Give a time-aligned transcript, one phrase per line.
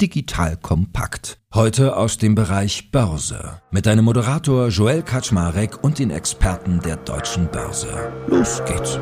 [0.00, 1.38] digital kompakt.
[1.54, 7.48] Heute aus dem Bereich Börse mit deinem Moderator Joel Kaczmarek und den Experten der deutschen
[7.48, 8.12] Börse.
[8.26, 8.98] Los geht's.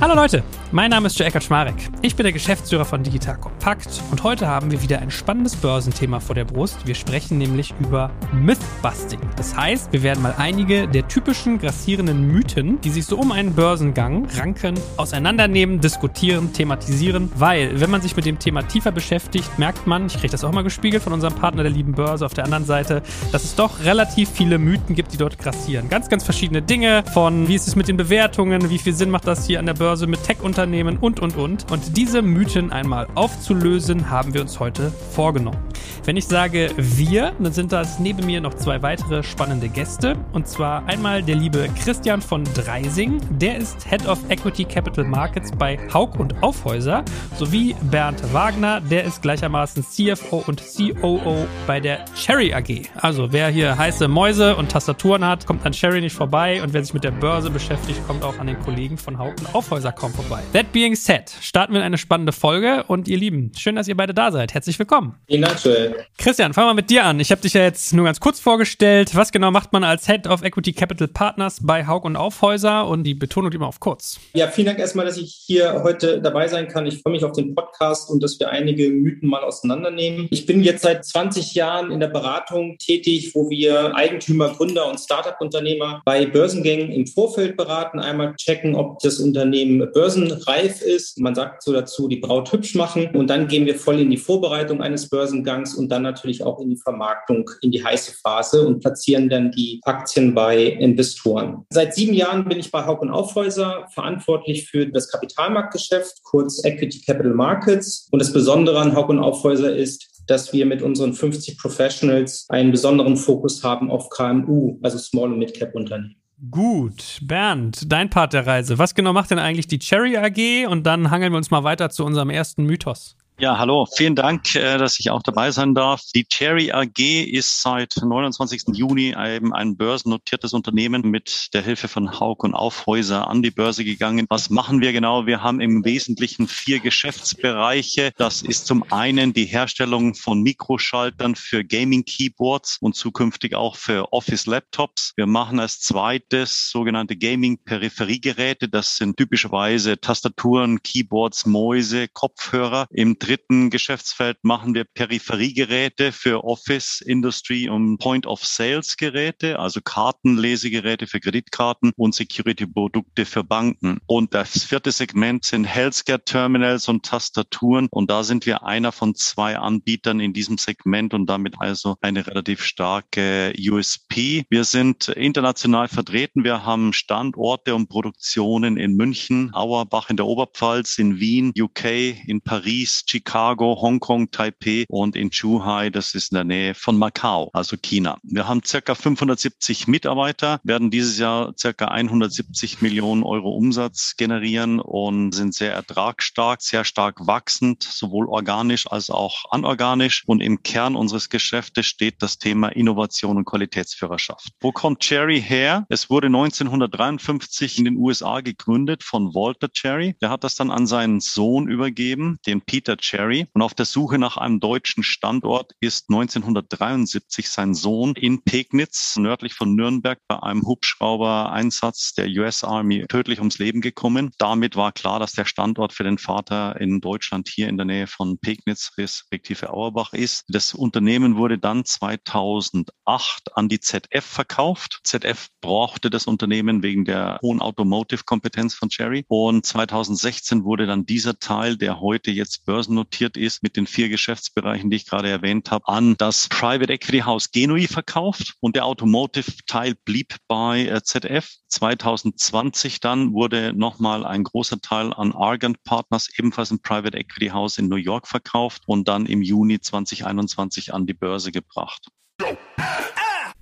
[0.00, 0.42] Hallo Leute,
[0.72, 1.74] mein Name ist Joe Eckert Schmarek.
[2.00, 6.20] Ich bin der Geschäftsführer von Digital Compact und heute haben wir wieder ein spannendes Börsenthema
[6.20, 6.86] vor der Brust.
[6.86, 9.18] Wir sprechen nämlich über Mythbusting.
[9.36, 13.54] Das heißt, wir werden mal einige der typischen grassierenden Mythen, die sich so um einen
[13.54, 19.88] Börsengang ranken, auseinandernehmen, diskutieren, thematisieren, weil wenn man sich mit dem Thema tiefer beschäftigt, merkt
[19.88, 22.44] man, ich kriege das auch mal gespiegelt von unserem Partner der lieben Börse auf der
[22.44, 23.02] anderen Seite,
[23.32, 25.88] dass es doch relativ viele Mythen gibt, die dort grassieren.
[25.88, 29.26] Ganz, ganz verschiedene Dinge von wie ist es mit den Bewertungen, wie viel Sinn macht
[29.26, 31.72] das hier an der Börse mit Tech-Unternehmen, Unternehmen und, und, und.
[31.72, 35.56] Und diese Mythen einmal aufzulösen, haben wir uns heute vorgenommen.
[36.04, 40.16] Wenn ich sage wir, dann sind das neben mir noch zwei weitere spannende Gäste.
[40.32, 43.20] Und zwar einmal der liebe Christian von Dreising.
[43.38, 47.04] Der ist Head of Equity Capital Markets bei Haug und Aufhäuser.
[47.38, 48.80] Sowie Bernd Wagner.
[48.80, 52.88] Der ist gleichermaßen CFO und COO bei der Cherry AG.
[52.96, 56.62] Also wer hier heiße Mäuse und Tastaturen hat, kommt an Cherry nicht vorbei.
[56.62, 59.54] Und wer sich mit der Börse beschäftigt, kommt auch an den Kollegen von Haug und
[59.54, 60.42] Aufhäuser kaum vorbei.
[60.52, 63.96] That being said, starten wir in eine spannende Folge und ihr Lieben, schön, dass ihr
[63.96, 64.52] beide da seid.
[64.52, 65.14] Herzlich willkommen.
[65.28, 65.94] Vielen Dank, Joel.
[66.18, 67.20] Christian, fangen wir mit dir an.
[67.20, 69.14] Ich habe dich ja jetzt nur ganz kurz vorgestellt.
[69.14, 73.04] Was genau macht man als Head of Equity Capital Partners bei Haug und Aufhäuser und
[73.04, 74.18] die Betonung immer auf kurz?
[74.34, 76.84] Ja, vielen Dank erstmal, dass ich hier heute dabei sein kann.
[76.84, 80.26] Ich freue mich auf den Podcast und dass wir einige Mythen mal auseinandernehmen.
[80.32, 84.98] Ich bin jetzt seit 20 Jahren in der Beratung tätig, wo wir Eigentümer, Gründer und
[84.98, 88.00] Startup-Unternehmer bei Börsengängen im Vorfeld beraten.
[88.00, 91.18] Einmal checken, ob das Unternehmen Börsen reif ist.
[91.20, 93.08] Man sagt so dazu, die Braut hübsch machen.
[93.14, 96.70] Und dann gehen wir voll in die Vorbereitung eines Börsengangs und dann natürlich auch in
[96.70, 101.64] die Vermarktung, in die heiße Phase und platzieren dann die Aktien bei Investoren.
[101.70, 107.02] Seit sieben Jahren bin ich bei Hauck und Aufhäuser verantwortlich für das Kapitalmarktgeschäft, kurz Equity
[107.04, 108.08] Capital Markets.
[108.10, 112.70] Und das Besondere an Hauck und Aufhäuser ist, dass wir mit unseren 50 Professionals einen
[112.70, 116.19] besonderen Fokus haben auf KMU, also Small- und Mid-Cap-Unternehmen.
[116.48, 118.78] Gut, Bernd, dein Part der Reise.
[118.78, 120.66] Was genau macht denn eigentlich die Cherry AG?
[120.70, 123.14] Und dann hangeln wir uns mal weiter zu unserem ersten Mythos.
[123.40, 123.86] Ja, hallo.
[123.96, 126.02] Vielen Dank, äh, dass ich auch dabei sein darf.
[126.14, 128.64] Die Cherry AG ist seit 29.
[128.74, 133.82] Juni eben ein börsennotiertes Unternehmen mit der Hilfe von Haug und Aufhäuser an die Börse
[133.82, 134.26] gegangen.
[134.28, 135.24] Was machen wir genau?
[135.24, 138.12] Wir haben im Wesentlichen vier Geschäftsbereiche.
[138.18, 144.12] Das ist zum einen die Herstellung von Mikroschaltern für Gaming Keyboards und zukünftig auch für
[144.12, 145.14] Office Laptops.
[145.16, 148.68] Wir machen als zweites sogenannte Gaming Peripheriegeräte.
[148.68, 152.86] Das sind typischerweise Tastaturen, Keyboards, Mäuse, Kopfhörer.
[152.90, 161.92] Im dritten Geschäftsfeld machen wir Peripheriegeräte für Office, Industry und Point-of-Sales-Geräte, also Kartenlesegeräte für Kreditkarten
[161.96, 163.98] und Security-Produkte für Banken.
[164.06, 167.86] Und das vierte Segment sind Healthcare-Terminals und Tastaturen.
[167.92, 172.26] Und da sind wir einer von zwei Anbietern in diesem Segment und damit also eine
[172.26, 174.42] relativ starke USP.
[174.50, 176.42] Wir sind international vertreten.
[176.42, 181.84] Wir haben Standorte und Produktionen in München, Auerbach in der Oberpfalz, in Wien, UK,
[182.26, 187.50] in Paris, Chicago, Hongkong, Taipei und in Zhuhai, das ist in der Nähe von Macau,
[187.52, 188.18] also China.
[188.22, 195.32] Wir haben circa 570 Mitarbeiter, werden dieses Jahr circa 170 Millionen Euro Umsatz generieren und
[195.32, 200.24] sind sehr ertragsstark, sehr stark wachsend, sowohl organisch als auch anorganisch.
[200.26, 204.52] Und im Kern unseres Geschäftes steht das Thema Innovation und Qualitätsführerschaft.
[204.60, 205.86] Wo kommt Cherry her?
[205.88, 210.16] Es wurde 1953 in den USA gegründet von Walter Cherry.
[210.20, 213.09] Der hat das dann an seinen Sohn übergeben, den Peter Cherry.
[213.52, 219.54] Und auf der Suche nach einem deutschen Standort ist 1973 sein Sohn in Pegnitz, nördlich
[219.54, 224.30] von Nürnberg, bei einem Hubschrauber-Einsatz der US Army tödlich ums Leben gekommen.
[224.38, 228.06] Damit war klar, dass der Standort für den Vater in Deutschland hier in der Nähe
[228.06, 230.44] von Pegnitz respektive Auerbach ist.
[230.48, 235.00] Das Unternehmen wurde dann 2008 an die ZF verkauft.
[235.04, 239.24] ZF brauchte das Unternehmen wegen der hohen Automotive-Kompetenz von Cherry.
[239.28, 244.08] Und 2016 wurde dann dieser Teil, der heute jetzt börsen börsennotiert ist, mit den vier
[244.08, 248.84] Geschäftsbereichen, die ich gerade erwähnt habe, an das Private Equity House Genui verkauft und der
[248.84, 251.48] Automotive-Teil blieb bei äh, ZF.
[251.68, 257.78] 2020 dann wurde nochmal ein großer Teil an Argent Partners, ebenfalls ein Private Equity House
[257.78, 262.08] in New York verkauft und dann im Juni 2021 an die Börse gebracht.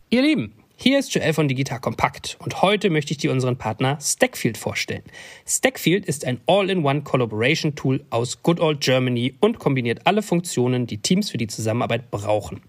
[0.09, 3.99] Ihr Lieben, Hier ist Joel von Digital Kompakt und heute möchte ich dir unseren Partner
[4.01, 5.03] Stackfield vorstellen.
[5.45, 10.99] Stackfield ist ein All-in-One Collaboration Tool aus Good Old Germany und kombiniert alle Funktionen, die
[10.99, 12.61] Teams für die Zusammenarbeit brauchen.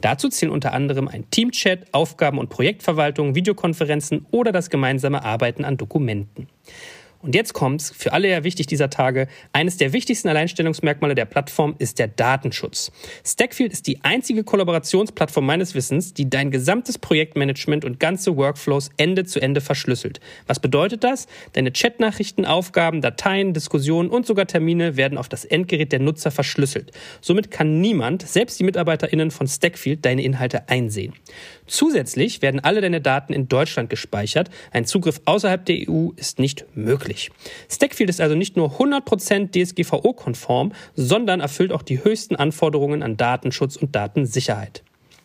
[0.00, 5.76] Dazu zählen unter anderem ein Teamchat, Aufgaben- und Projektverwaltung, Videokonferenzen oder das gemeinsame Arbeiten an
[5.76, 6.48] Dokumenten.
[7.20, 11.74] Und jetzt kommt's, für alle ja wichtig dieser Tage, eines der wichtigsten Alleinstellungsmerkmale der Plattform
[11.78, 12.92] ist der Datenschutz.
[13.26, 19.24] Stackfield ist die einzige Kollaborationsplattform meines Wissens, die dein gesamtes Projektmanagement und ganze Workflows Ende
[19.24, 20.20] zu Ende verschlüsselt.
[20.46, 21.26] Was bedeutet das?
[21.54, 26.92] Deine Chatnachrichten, Aufgaben, Dateien, Diskussionen und sogar Termine werden auf das Endgerät der Nutzer verschlüsselt.
[27.20, 31.14] Somit kann niemand, selbst die MitarbeiterInnen von Stackfield, deine Inhalte einsehen.
[31.66, 34.50] Zusätzlich werden alle deine Daten in Deutschland gespeichert.
[34.70, 37.07] Ein Zugriff außerhalb der EU ist nicht möglich.
[37.68, 43.76] Stackfield ist also nicht nur 100% DSGVO-konform, sondern erfüllt auch die höchsten Anforderungen an Datenschutz
[43.76, 44.82] und Datensicherheit.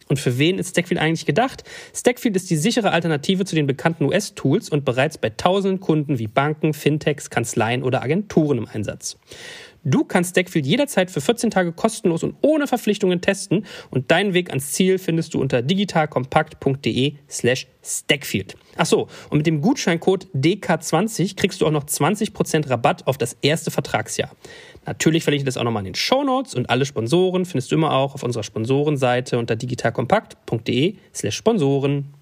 [0.10, 1.64] Und für wen ist Stackfield eigentlich gedacht?
[1.94, 6.28] Stackfield ist die sichere Alternative zu den bekannten US-Tools und bereits bei tausenden Kunden wie
[6.28, 9.18] Banken, Fintechs, Kanzleien oder Agenturen im Einsatz.
[9.84, 14.50] Du kannst Stackfield jederzeit für 14 Tage kostenlos und ohne Verpflichtungen testen und deinen Weg
[14.50, 18.56] ans Ziel findest du unter digitalkompakt.de slash Stackfield.
[18.78, 23.36] Ach so, und mit dem Gutscheincode DK20 kriegst du auch noch 20% Rabatt auf das
[23.42, 24.32] erste Vertragsjahr.
[24.86, 27.76] Natürlich verlinke ich das auch nochmal in den Show Notes und alle Sponsoren findest du
[27.76, 32.14] immer auch auf unserer Sponsorenseite unter digitalkompakt.de slash Sponsoren.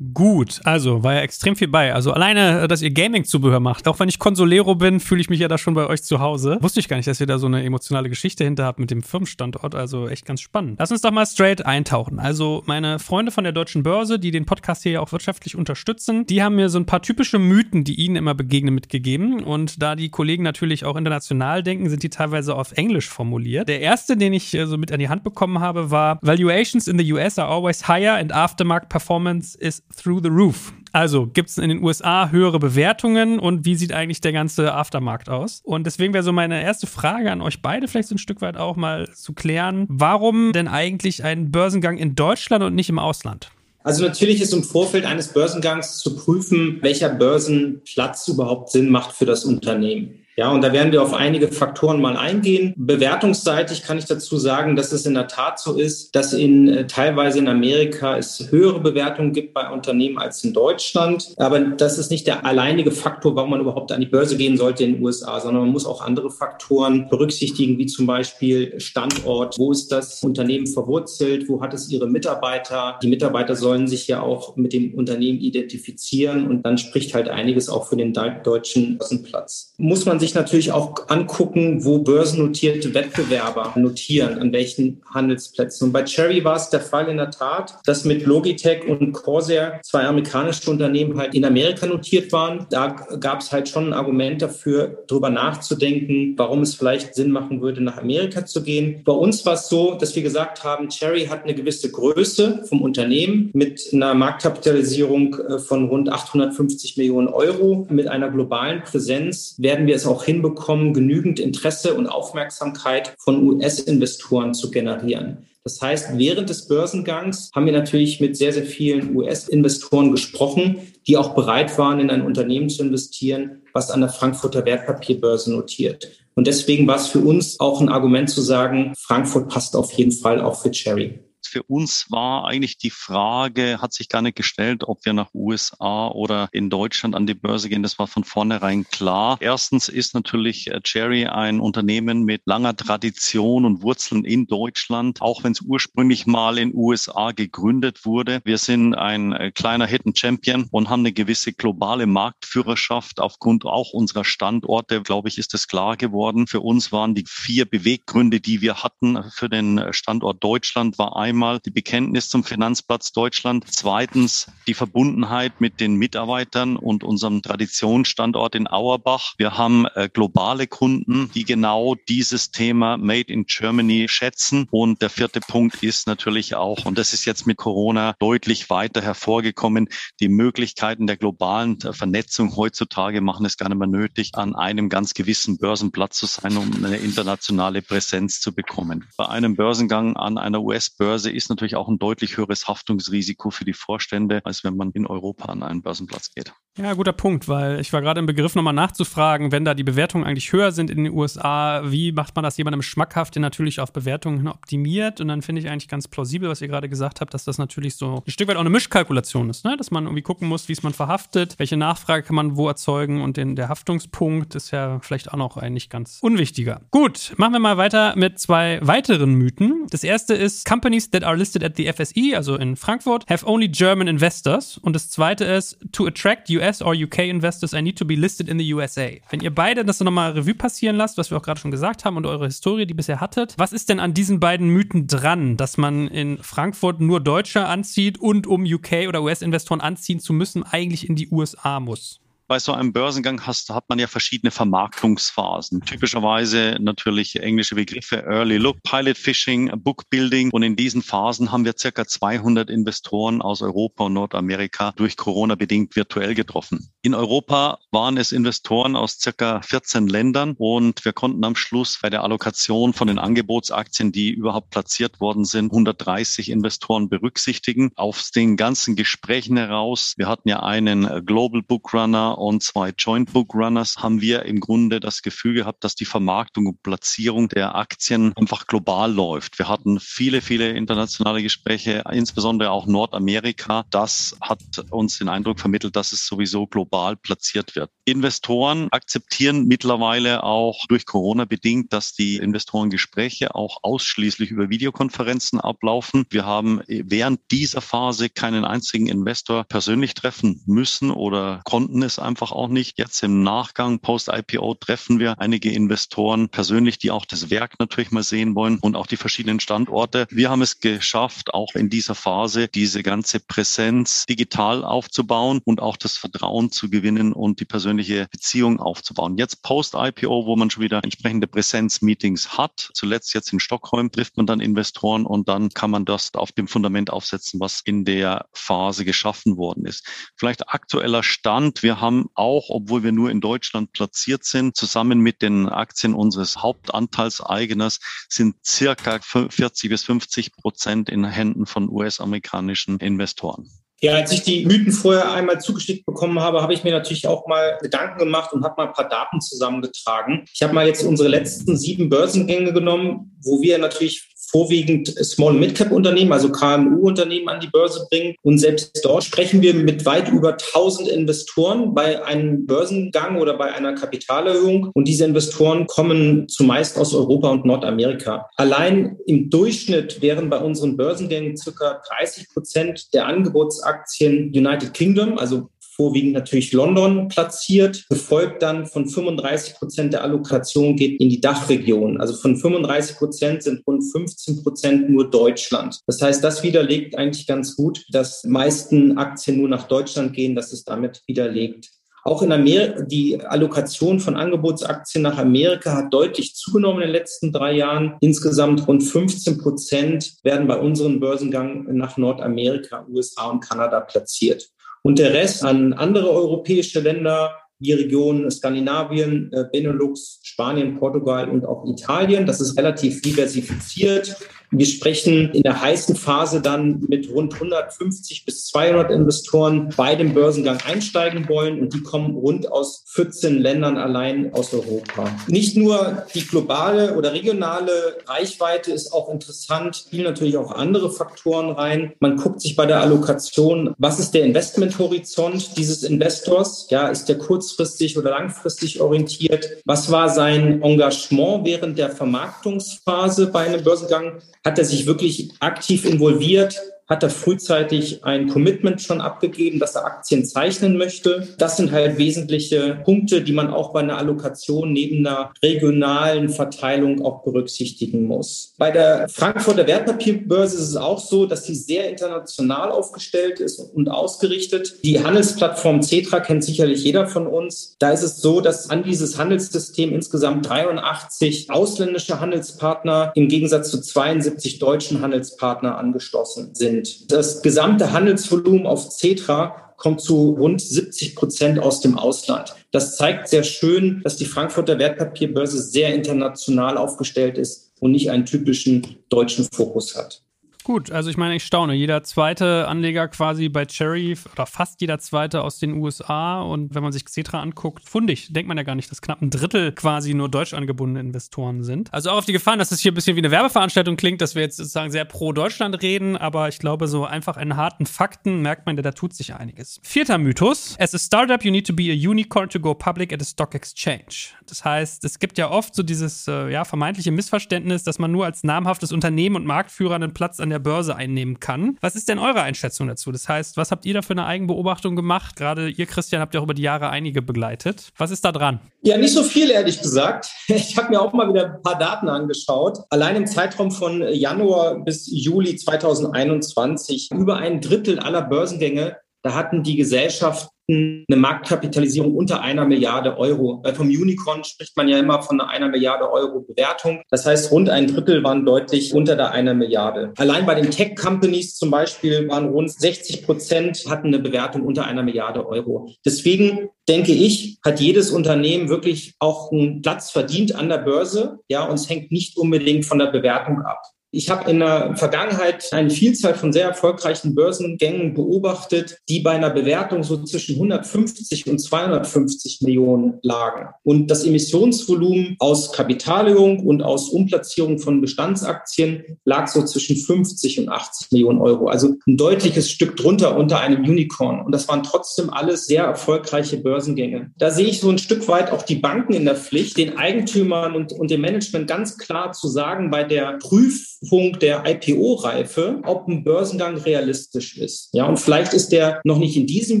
[0.14, 1.94] Gut, also war ja extrem viel bei.
[1.94, 3.86] Also alleine, dass ihr Gaming-Zubehör macht.
[3.86, 6.58] Auch wenn ich Consolero bin, fühle ich mich ja da schon bei euch zu Hause.
[6.60, 9.02] Wusste ich gar nicht, dass ihr da so eine emotionale Geschichte hinter habt mit dem
[9.02, 9.74] Firmenstandort.
[9.74, 10.76] Also echt ganz spannend.
[10.78, 12.18] Lass uns doch mal straight eintauchen.
[12.18, 16.26] Also meine Freunde von der Deutschen Börse, die den Podcast hier ja auch wirtschaftlich unterstützen,
[16.26, 19.44] die haben mir so ein paar typische Mythen, die ihnen immer begegnen, mitgegeben.
[19.44, 23.68] Und da die Kollegen natürlich auch international denken, sind die teilweise auf Englisch formuliert.
[23.68, 26.98] Der erste, den ich äh, so mit an die Hand bekommen habe, war Valuations in
[26.98, 30.72] the US are always higher and aftermarket performance is through the roof.
[30.92, 35.30] Also gibt es in den USA höhere Bewertungen und wie sieht eigentlich der ganze Aftermarkt
[35.30, 35.60] aus?
[35.64, 38.56] Und deswegen wäre so meine erste Frage an euch beide vielleicht so ein Stück weit
[38.56, 43.50] auch mal zu klären, warum denn eigentlich ein Börsengang in Deutschland und nicht im Ausland?
[43.84, 49.26] Also natürlich ist im Vorfeld eines Börsengangs zu prüfen, welcher Börsenplatz überhaupt Sinn macht für
[49.26, 50.21] das Unternehmen.
[50.36, 52.72] Ja, und da werden wir auf einige Faktoren mal eingehen.
[52.76, 56.86] Bewertungsseitig kann ich dazu sagen, dass es in der Tat so ist, dass in äh,
[56.86, 61.34] teilweise in Amerika es höhere Bewertungen gibt bei Unternehmen als in Deutschland.
[61.36, 64.84] Aber das ist nicht der alleinige Faktor, warum man überhaupt an die Börse gehen sollte
[64.84, 69.58] in den USA, sondern man muss auch andere Faktoren berücksichtigen, wie zum Beispiel Standort.
[69.58, 71.46] Wo ist das Unternehmen verwurzelt?
[71.48, 72.98] Wo hat es ihre Mitarbeiter?
[73.02, 77.68] Die Mitarbeiter sollen sich ja auch mit dem Unternehmen identifizieren und dann spricht halt einiges
[77.68, 79.74] auch für den deutschen Börsenplatz.
[79.76, 85.88] Muss man sich natürlich auch angucken, wo börsennotierte Wettbewerber notieren, an welchen Handelsplätzen.
[85.88, 89.80] Und bei Cherry war es der Fall in der Tat, dass mit Logitech und Corsair
[89.82, 92.66] zwei amerikanische Unternehmen halt in Amerika notiert waren.
[92.70, 92.88] Da
[93.18, 97.82] gab es halt schon ein Argument dafür, darüber nachzudenken, warum es vielleicht Sinn machen würde,
[97.82, 99.02] nach Amerika zu gehen.
[99.04, 102.80] Bei uns war es so, dass wir gesagt haben, Cherry hat eine gewisse Größe vom
[102.80, 107.88] Unternehmen mit einer Marktkapitalisierung äh, von rund 850 Millionen Euro.
[107.90, 113.42] Mit einer globalen Präsenz werden wir es auch auch hinbekommen, genügend Interesse und Aufmerksamkeit von
[113.42, 115.46] US-Investoren zu generieren.
[115.64, 120.76] Das heißt, während des Börsengangs haben wir natürlich mit sehr, sehr vielen US-Investoren gesprochen,
[121.06, 126.10] die auch bereit waren, in ein Unternehmen zu investieren, was an der Frankfurter Wertpapierbörse notiert.
[126.34, 130.12] Und deswegen war es für uns auch ein Argument zu sagen, Frankfurt passt auf jeden
[130.12, 131.20] Fall auch für Cherry
[131.52, 136.08] für uns war eigentlich die Frage, hat sich gar nicht gestellt, ob wir nach USA
[136.08, 137.82] oder in Deutschland an die Börse gehen.
[137.82, 139.36] Das war von vornherein klar.
[139.38, 145.44] Erstens ist natürlich äh, Cherry ein Unternehmen mit langer Tradition und Wurzeln in Deutschland, auch
[145.44, 148.40] wenn es ursprünglich mal in USA gegründet wurde.
[148.44, 153.92] Wir sind ein äh, kleiner Hidden Champion und haben eine gewisse globale Marktführerschaft aufgrund auch
[153.92, 156.46] unserer Standorte, glaube ich, ist es klar geworden.
[156.46, 161.41] Für uns waren die vier Beweggründe, die wir hatten für den Standort Deutschland, war einmal
[161.42, 168.54] einmal die Bekenntnis zum Finanzplatz Deutschland, zweitens die Verbundenheit mit den Mitarbeitern und unserem Traditionsstandort
[168.54, 169.34] in Auerbach.
[169.38, 174.68] Wir haben äh, globale Kunden, die genau dieses Thema Made in Germany schätzen.
[174.70, 179.02] Und der vierte Punkt ist natürlich auch, und das ist jetzt mit Corona deutlich weiter
[179.02, 179.88] hervorgekommen,
[180.20, 185.12] die Möglichkeiten der globalen Vernetzung heutzutage machen es gar nicht mehr nötig, an einem ganz
[185.12, 189.08] gewissen Börsenplatz zu sein, um eine internationale Präsenz zu bekommen.
[189.16, 193.72] Bei einem Börsengang an einer US-Börse ist natürlich auch ein deutlich höheres Haftungsrisiko für die
[193.72, 196.52] Vorstände, als wenn man in Europa an einen Börsenplatz geht.
[196.78, 200.24] Ja, guter Punkt, weil ich war gerade im Begriff, nochmal nachzufragen, wenn da die Bewertungen
[200.24, 203.92] eigentlich höher sind in den USA, wie macht man das jemandem schmackhaft, der natürlich auf
[203.92, 205.20] Bewertungen optimiert?
[205.20, 207.96] Und dann finde ich eigentlich ganz plausibel, was ihr gerade gesagt habt, dass das natürlich
[207.96, 209.76] so ein Stück weit auch eine Mischkalkulation ist, ne?
[209.76, 213.20] dass man irgendwie gucken muss, wie ist man verhaftet, welche Nachfrage kann man wo erzeugen
[213.20, 216.80] und den, der Haftungspunkt ist ja vielleicht auch noch ein nicht ganz unwichtiger.
[216.90, 219.88] Gut, machen wir mal weiter mit zwei weiteren Mythen.
[219.90, 223.68] Das erste ist, Companies that are listed at the FSI, also in Frankfurt, have only
[223.68, 224.78] German investors.
[224.78, 228.14] Und das zweite ist, to attract US US or UK investors, I need to be
[228.14, 229.10] listed in the USA.
[229.30, 232.16] Wenn ihr beide das nochmal Revue passieren lasst, was wir auch gerade schon gesagt haben
[232.16, 235.76] und eure Historie, die bisher hattet, was ist denn an diesen beiden Mythen dran, dass
[235.76, 241.08] man in Frankfurt nur Deutsche anzieht und um UK oder US-Investoren anziehen zu müssen, eigentlich
[241.08, 242.21] in die USA muss?
[242.52, 245.80] Bei so einem Börsengang hast, hat man ja verschiedene Vermarktungsphasen.
[245.86, 250.50] Typischerweise natürlich englische Begriffe Early Look, Pilot Fishing, Book Building.
[250.50, 255.54] Und in diesen Phasen haben wir circa 200 Investoren aus Europa und Nordamerika durch Corona
[255.54, 256.90] bedingt virtuell getroffen.
[257.00, 262.10] In Europa waren es Investoren aus circa 14 Ländern und wir konnten am Schluss bei
[262.10, 267.92] der Allokation von den Angebotsaktien, die überhaupt platziert worden sind, 130 Investoren berücksichtigen.
[267.96, 273.54] Auf den ganzen Gesprächen heraus, wir hatten ja einen Global Bookrunner und zwei Joint Book
[273.54, 278.36] Runners haben wir im Grunde das Gefühl gehabt, dass die Vermarktung und Platzierung der Aktien
[278.36, 279.60] einfach global läuft.
[279.60, 283.84] Wir hatten viele, viele internationale Gespräche, insbesondere auch Nordamerika.
[283.90, 287.90] Das hat uns den Eindruck vermittelt, dass es sowieso global platziert wird.
[288.04, 296.24] Investoren akzeptieren mittlerweile auch durch Corona bedingt, dass die Investorengespräche auch ausschließlich über Videokonferenzen ablaufen.
[296.28, 302.50] Wir haben während dieser Phase keinen einzigen Investor persönlich treffen müssen oder konnten es einfach
[302.50, 302.98] auch nicht.
[302.98, 308.24] Jetzt im Nachgang, Post-IPO, treffen wir einige Investoren persönlich, die auch das Werk natürlich mal
[308.24, 310.26] sehen wollen und auch die verschiedenen Standorte.
[310.28, 315.96] Wir haben es geschafft, auch in dieser Phase diese ganze Präsenz digital aufzubauen und auch
[315.96, 319.36] das Vertrauen zu gewinnen und die persönliche Beziehung aufzubauen.
[319.36, 324.46] Jetzt Post-IPO, wo man schon wieder entsprechende Präsenz-Meetings hat, zuletzt jetzt in Stockholm, trifft man
[324.46, 329.04] dann Investoren und dann kann man das auf dem Fundament aufsetzen, was in der Phase
[329.04, 330.06] geschaffen worden ist.
[330.36, 331.82] Vielleicht aktueller Stand.
[331.82, 336.62] Wir haben auch, obwohl wir nur in Deutschland platziert sind, zusammen mit den Aktien unseres
[336.62, 343.68] Hauptanteilseigners sind circa 40 bis 50 Prozent in Händen von US-amerikanischen Investoren.
[344.04, 347.46] Ja, als ich die Mythen vorher einmal zugeschickt bekommen habe, habe ich mir natürlich auch
[347.46, 350.44] mal Gedanken gemacht und habe mal ein paar Daten zusammengetragen.
[350.52, 356.32] Ich habe mal jetzt unsere letzten sieben Börsengänge genommen, wo wir natürlich vorwiegend Small- Mid-Cap-Unternehmen,
[356.32, 358.34] also KMU-Unternehmen an die Börse bringen.
[358.42, 363.72] Und selbst dort sprechen wir mit weit über 1000 Investoren bei einem Börsengang oder bei
[363.72, 364.90] einer Kapitalerhöhung.
[364.94, 368.48] Und diese Investoren kommen zumeist aus Europa und Nordamerika.
[368.56, 375.68] Allein im Durchschnitt wären bei unseren Börsengängen circa 30 Prozent der Angebotsaktien United Kingdom, also
[375.94, 382.20] vorwiegend natürlich London platziert, gefolgt dann von 35 Prozent der Allokation geht in die Dachregion.
[382.20, 386.00] Also von 35 Prozent sind rund 15 Prozent nur Deutschland.
[386.06, 390.72] Das heißt, das widerlegt eigentlich ganz gut, dass meisten Aktien nur nach Deutschland gehen, dass
[390.72, 391.90] es damit widerlegt.
[392.24, 397.52] Auch in Amerika, die Allokation von Angebotsaktien nach Amerika hat deutlich zugenommen in den letzten
[397.52, 398.16] drei Jahren.
[398.20, 404.70] Insgesamt rund 15 Prozent werden bei unserem Börsengang nach Nordamerika, USA und Kanada platziert.
[405.02, 411.66] Und der Rest an andere europäische Länder, die Region Skandinavien, äh, Benelux, Spanien, Portugal und
[411.66, 412.46] auch Italien.
[412.46, 414.36] Das ist relativ diversifiziert.
[414.74, 420.32] Wir sprechen in der heißen Phase dann mit rund 150 bis 200 Investoren bei dem
[420.32, 425.28] Börsengang einsteigen wollen und die kommen rund aus 14 Ländern allein aus Europa.
[425.46, 431.68] Nicht nur die globale oder regionale Reichweite ist auch interessant, spielen natürlich auch andere Faktoren
[431.72, 432.14] rein.
[432.20, 436.86] Man guckt sich bei der Allokation, was ist der Investmenthorizont dieses Investors?
[436.88, 439.68] Ja, ist der kurzfristig oder langfristig orientiert?
[439.84, 444.40] Was war sein Engagement während der Vermarktungsphase bei einem Börsengang?
[444.64, 446.80] Hat er sich wirklich aktiv involviert,
[447.12, 451.46] hat er frühzeitig ein Commitment schon abgegeben, dass er Aktien zeichnen möchte.
[451.58, 457.22] Das sind halt wesentliche Punkte, die man auch bei einer Allokation neben einer regionalen Verteilung
[457.22, 458.72] auch berücksichtigen muss.
[458.78, 464.08] Bei der Frankfurter Wertpapierbörse ist es auch so, dass sie sehr international aufgestellt ist und
[464.08, 464.94] ausgerichtet.
[465.04, 467.94] Die Handelsplattform Cetra kennt sicherlich jeder von uns.
[467.98, 474.00] Da ist es so, dass an dieses Handelssystem insgesamt 83 ausländische Handelspartner im Gegensatz zu
[474.00, 477.32] 72 deutschen Handelspartner angeschlossen sind sind.
[477.32, 482.74] Das gesamte Handelsvolumen auf Cetra kommt zu rund 70 Prozent aus dem Ausland.
[482.90, 488.44] Das zeigt sehr schön, dass die Frankfurter Wertpapierbörse sehr international aufgestellt ist und nicht einen
[488.44, 490.41] typischen deutschen Fokus hat.
[490.84, 491.94] Gut, also ich meine, ich staune.
[491.94, 497.02] Jeder zweite Anleger quasi bei Cherry oder fast jeder zweite aus den USA und wenn
[497.02, 500.34] man sich Xetra anguckt, fundig, denkt man ja gar nicht, dass knapp ein Drittel quasi
[500.34, 502.12] nur deutsch angebundene Investoren sind.
[502.12, 504.54] Also auch auf die Gefahren, dass es hier ein bisschen wie eine Werbeveranstaltung klingt, dass
[504.56, 508.60] wir jetzt sozusagen sehr pro Deutschland reden, aber ich glaube, so einfach in harten Fakten
[508.62, 510.00] merkt man, da tut sich einiges.
[510.02, 510.96] Vierter Mythos.
[510.98, 513.74] As a startup, you need to be a unicorn to go public at a stock
[513.74, 514.54] exchange.
[514.66, 518.44] Das heißt, es gibt ja oft so dieses äh, ja, vermeintliche Missverständnis, dass man nur
[518.44, 521.96] als namhaftes Unternehmen und Marktführer einen Platz an der Börse einnehmen kann.
[522.00, 523.30] Was ist denn eure Einschätzung dazu?
[523.30, 525.56] Das heißt, was habt ihr da für eine Eigenbeobachtung gemacht?
[525.56, 528.12] Gerade ihr, Christian, habt ja auch über die Jahre einige begleitet.
[528.16, 528.80] Was ist da dran?
[529.02, 530.50] Ja, nicht so viel, ehrlich gesagt.
[530.92, 532.98] Ich habe mir auch mal wieder ein paar Daten angeschaut.
[533.10, 539.82] Allein im Zeitraum von Januar bis Juli 2021 über ein Drittel aller Börsengänge da hatten
[539.82, 543.82] die Gesellschaften eine Marktkapitalisierung unter einer Milliarde Euro.
[543.94, 547.22] Vom Unicorn spricht man ja immer von einer Milliarde Euro Bewertung.
[547.30, 550.32] Das heißt, rund ein Drittel waren deutlich unter der einer Milliarde.
[550.38, 555.22] Allein bei den Tech-Companies zum Beispiel waren rund 60 Prozent hatten eine Bewertung unter einer
[555.22, 556.10] Milliarde Euro.
[556.24, 561.58] Deswegen denke ich, hat jedes Unternehmen wirklich auch einen Platz verdient an der Börse.
[561.68, 564.02] Ja, und es hängt nicht unbedingt von der Bewertung ab.
[564.34, 569.68] Ich habe in der Vergangenheit eine Vielzahl von sehr erfolgreichen Börsengängen beobachtet, die bei einer
[569.68, 573.90] Bewertung so zwischen 150 und 250 Millionen lagen.
[574.04, 580.88] Und das Emissionsvolumen aus Kapitalerhöhung und aus Umplatzierung von Bestandsaktien lag so zwischen 50 und
[580.88, 581.88] 80 Millionen Euro.
[581.88, 584.64] Also ein deutliches Stück drunter unter einem Unicorn.
[584.64, 587.50] Und das waren trotzdem alles sehr erfolgreiche Börsengänge.
[587.58, 590.96] Da sehe ich so ein Stück weit auch die Banken in der Pflicht, den Eigentümern
[590.96, 596.28] und, und dem Management ganz klar zu sagen, bei der Prüf Punkt der IPO-Reife, ob
[596.28, 598.10] ein Börsengang realistisch ist.
[598.12, 600.00] Ja, und vielleicht ist der noch nicht in diesem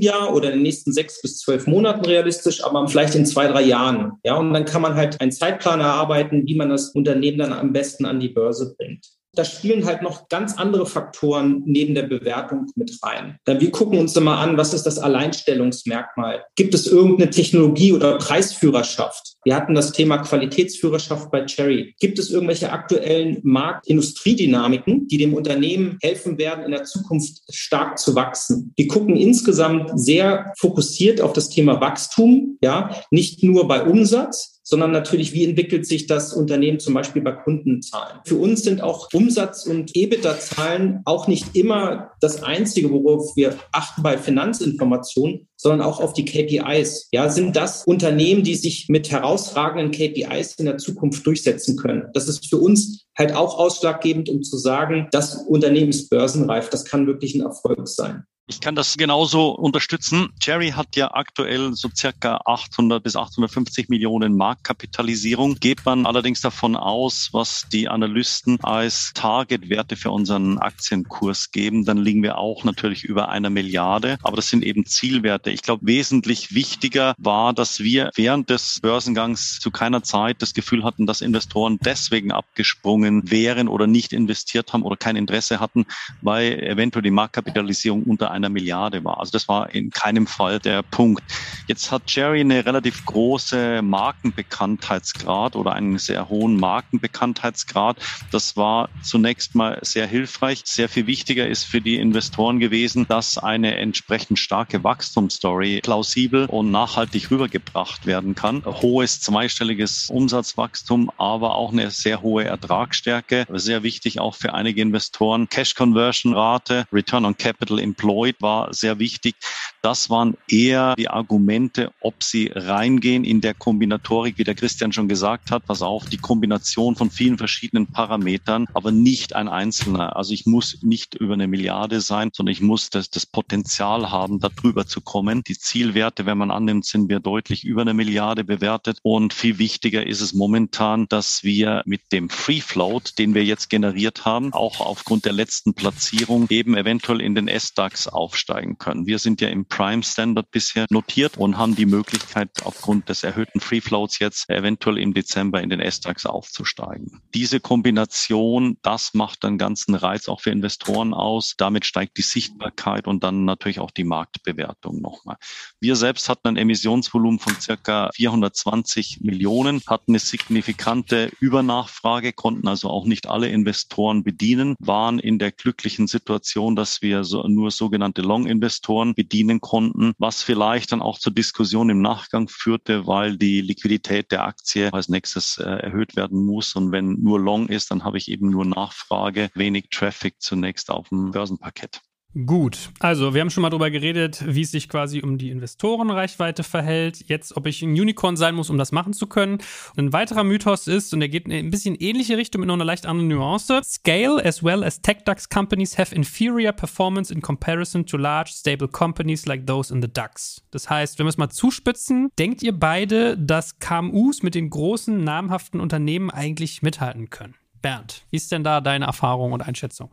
[0.00, 3.62] Jahr oder in den nächsten sechs bis zwölf Monaten realistisch, aber vielleicht in zwei, drei
[3.62, 4.12] Jahren.
[4.24, 7.72] Ja, und dann kann man halt einen Zeitplan erarbeiten, wie man das Unternehmen dann am
[7.72, 12.66] besten an die Börse bringt da spielen halt noch ganz andere Faktoren neben der Bewertung
[12.74, 13.38] mit rein.
[13.46, 16.44] Wir gucken uns mal an, was ist das Alleinstellungsmerkmal?
[16.54, 19.34] Gibt es irgendeine Technologie oder Preisführerschaft?
[19.44, 21.94] Wir hatten das Thema Qualitätsführerschaft bei Cherry.
[21.98, 28.14] Gibt es irgendwelche aktuellen Markt-Industriedynamiken, die dem Unternehmen helfen werden, in der Zukunft stark zu
[28.14, 28.72] wachsen?
[28.76, 34.90] Wir gucken insgesamt sehr fokussiert auf das Thema Wachstum, ja, nicht nur bei Umsatz, sondern
[34.90, 38.20] natürlich, wie entwickelt sich das Unternehmen zum Beispiel bei Kundenzahlen.
[38.24, 44.02] Für uns sind auch Umsatz- und EBITDA-Zahlen auch nicht immer das Einzige, worauf wir achten
[44.02, 47.10] bei Finanzinformationen, sondern auch auf die KPIs.
[47.12, 52.06] Ja, sind das Unternehmen, die sich mit herausragenden KPIs in der Zukunft durchsetzen können?
[52.14, 56.70] Das ist für uns halt auch ausschlaggebend, um zu sagen, das Unternehmen ist börsenreif.
[56.70, 58.24] Das kann wirklich ein Erfolg sein.
[58.48, 60.30] Ich kann das genauso unterstützen.
[60.42, 65.54] Jerry hat ja aktuell so circa 800 bis 850 Millionen Marktkapitalisierung.
[65.60, 71.98] Geht man allerdings davon aus, was die Analysten als Targetwerte für unseren Aktienkurs geben, dann
[71.98, 74.18] liegen wir auch natürlich über einer Milliarde.
[74.24, 75.52] Aber das sind eben Zielwerte.
[75.52, 80.82] Ich glaube, wesentlich wichtiger war, dass wir während des Börsengangs zu keiner Zeit das Gefühl
[80.82, 85.86] hatten, dass Investoren deswegen abgesprungen wären oder nicht investiert haben oder kein Interesse hatten,
[86.22, 89.20] weil eventuell die Marktkapitalisierung unter einer Milliarde war.
[89.20, 91.22] Also das war in keinem Fall der Punkt.
[91.68, 97.96] Jetzt hat Jerry eine relativ große Markenbekanntheitsgrad oder einen sehr hohen Markenbekanntheitsgrad.
[98.30, 100.62] Das war zunächst mal sehr hilfreich.
[100.64, 106.70] Sehr viel wichtiger ist für die Investoren gewesen, dass eine entsprechend starke Wachstumsstory plausibel und
[106.70, 108.64] nachhaltig rübergebracht werden kann.
[108.64, 113.46] Hohes zweistelliges Umsatzwachstum, aber auch eine sehr hohe Ertragsstärke.
[113.50, 115.48] Sehr wichtig auch für einige Investoren.
[115.48, 119.34] Cash Conversion Rate, Return on Capital Employed Deloitte war sehr wichtig.
[119.82, 125.08] Das waren eher die Argumente, ob sie reingehen in der Kombinatorik, wie der Christian schon
[125.08, 130.14] gesagt hat, pass auf, die Kombination von vielen verschiedenen Parametern, aber nicht ein einzelner.
[130.14, 134.38] Also ich muss nicht über eine Milliarde sein, sondern ich muss das, das Potenzial haben,
[134.38, 135.42] da drüber zu kommen.
[135.42, 138.98] Die Zielwerte, wenn man annimmt, sind wir deutlich über eine Milliarde bewertet.
[139.02, 143.68] Und viel wichtiger ist es momentan, dass wir mit dem Free Float, den wir jetzt
[143.68, 149.06] generiert haben, auch aufgrund der letzten Platzierung eben eventuell in den S-DAX aufsteigen können.
[149.06, 153.60] Wir sind ja im Prime Standard bisher notiert und haben die Möglichkeit, aufgrund des erhöhten
[153.60, 157.22] Free Floats jetzt eventuell im Dezember in den S-DAX aufzusteigen.
[157.34, 161.54] Diese Kombination, das macht den ganzen Reiz auch für Investoren aus.
[161.56, 165.36] Damit steigt die Sichtbarkeit und dann natürlich auch die Marktbewertung nochmal.
[165.80, 172.88] Wir selbst hatten ein Emissionsvolumen von circa 420 Millionen, hatten eine signifikante Übernachfrage, konnten also
[172.88, 178.01] auch nicht alle Investoren bedienen, waren in der glücklichen Situation, dass wir so, nur sogenannte
[178.02, 183.60] sogenannte Long-Investoren bedienen konnten, was vielleicht dann auch zur Diskussion im Nachgang führte, weil die
[183.60, 186.74] Liquidität der Aktie als nächstes äh, erhöht werden muss.
[186.74, 191.10] Und wenn nur Long ist, dann habe ich eben nur Nachfrage, wenig Traffic zunächst auf
[191.10, 192.00] dem Börsenparkett.
[192.34, 196.62] Gut, also wir haben schon mal darüber geredet, wie es sich quasi um die Investorenreichweite
[196.62, 197.28] verhält.
[197.28, 199.58] Jetzt, ob ich ein Unicorn sein muss, um das machen zu können.
[199.96, 202.76] Und ein weiterer Mythos ist, und der geht in ein bisschen ähnliche Richtung mit nur
[202.76, 203.82] einer leicht anderen Nuance.
[203.84, 208.88] Scale as well as tech DAX companies have inferior performance in comparison to large stable
[208.88, 210.62] companies like those in the DAX.
[210.70, 215.22] Das heißt, wenn wir es mal zuspitzen, denkt ihr beide, dass KMUs mit den großen
[215.22, 217.56] namhaften Unternehmen eigentlich mithalten können?
[217.82, 220.10] Bernd, wie ist denn da deine Erfahrung und Einschätzung?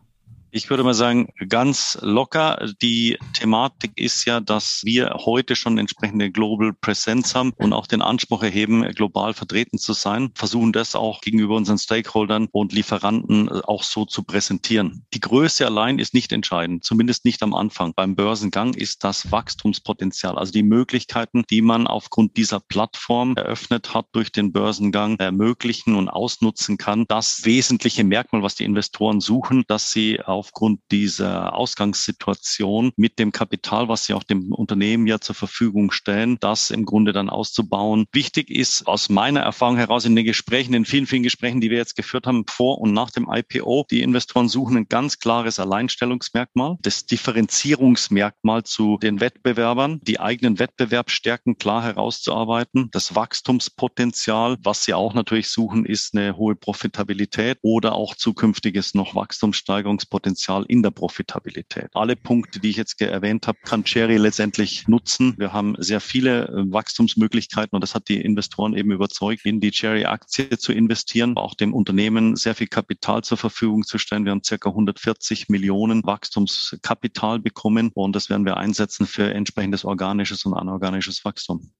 [0.52, 2.66] Ich würde mal sagen, ganz locker.
[2.82, 8.02] Die Thematik ist ja, dass wir heute schon entsprechende Global Präsenz haben und auch den
[8.02, 13.84] Anspruch erheben, global vertreten zu sein, versuchen das auch gegenüber unseren Stakeholdern und Lieferanten auch
[13.84, 15.06] so zu präsentieren.
[15.14, 17.94] Die Größe allein ist nicht entscheidend, zumindest nicht am Anfang.
[17.96, 24.08] Beim Börsengang ist das Wachstumspotenzial, also die Möglichkeiten, die man aufgrund dieser Plattform eröffnet hat
[24.14, 27.06] durch den Börsengang, ermöglichen und ausnutzen kann.
[27.08, 33.90] Das wesentliche Merkmal, was die Investoren suchen, dass sie aufgrund dieser Ausgangssituation mit dem Kapital,
[33.90, 38.06] was sie auch dem Unternehmen ja zur Verfügung stellen, das im Grunde dann auszubauen.
[38.14, 41.78] Wichtig ist aus meiner Erfahrung heraus in den Gesprächen, in vielen, vielen Gesprächen, die wir
[41.78, 46.78] jetzt geführt haben, vor und nach dem IPO, die Investoren suchen ein ganz klares Alleinstellungsmerkmal,
[46.82, 55.14] das Differenzierungsmerkmal zu den Wettbewerbern, die eigenen Wettbewerbsstärken klar herauszuarbeiten, das Wachstumspotenzial, was sie auch
[55.14, 61.90] natürlich suchen, ist eine hohe Profitabilität oder auch zukünftiges noch Wachstumssteigerungspotenzial Potenzial in der Profitabilität.
[61.96, 65.34] Alle Punkte, die ich jetzt erwähnt habe, kann Cherry letztendlich nutzen.
[65.40, 69.72] Wir haben sehr viele äh, Wachstumsmöglichkeiten und das hat die Investoren eben überzeugt, in die
[69.72, 74.26] Cherry-Aktie zu investieren, auch dem Unternehmen sehr viel Kapital zur Verfügung zu stellen.
[74.26, 80.46] Wir haben circa 140 Millionen Wachstumskapital bekommen und das werden wir einsetzen für entsprechendes organisches
[80.46, 81.72] und anorganisches Wachstum.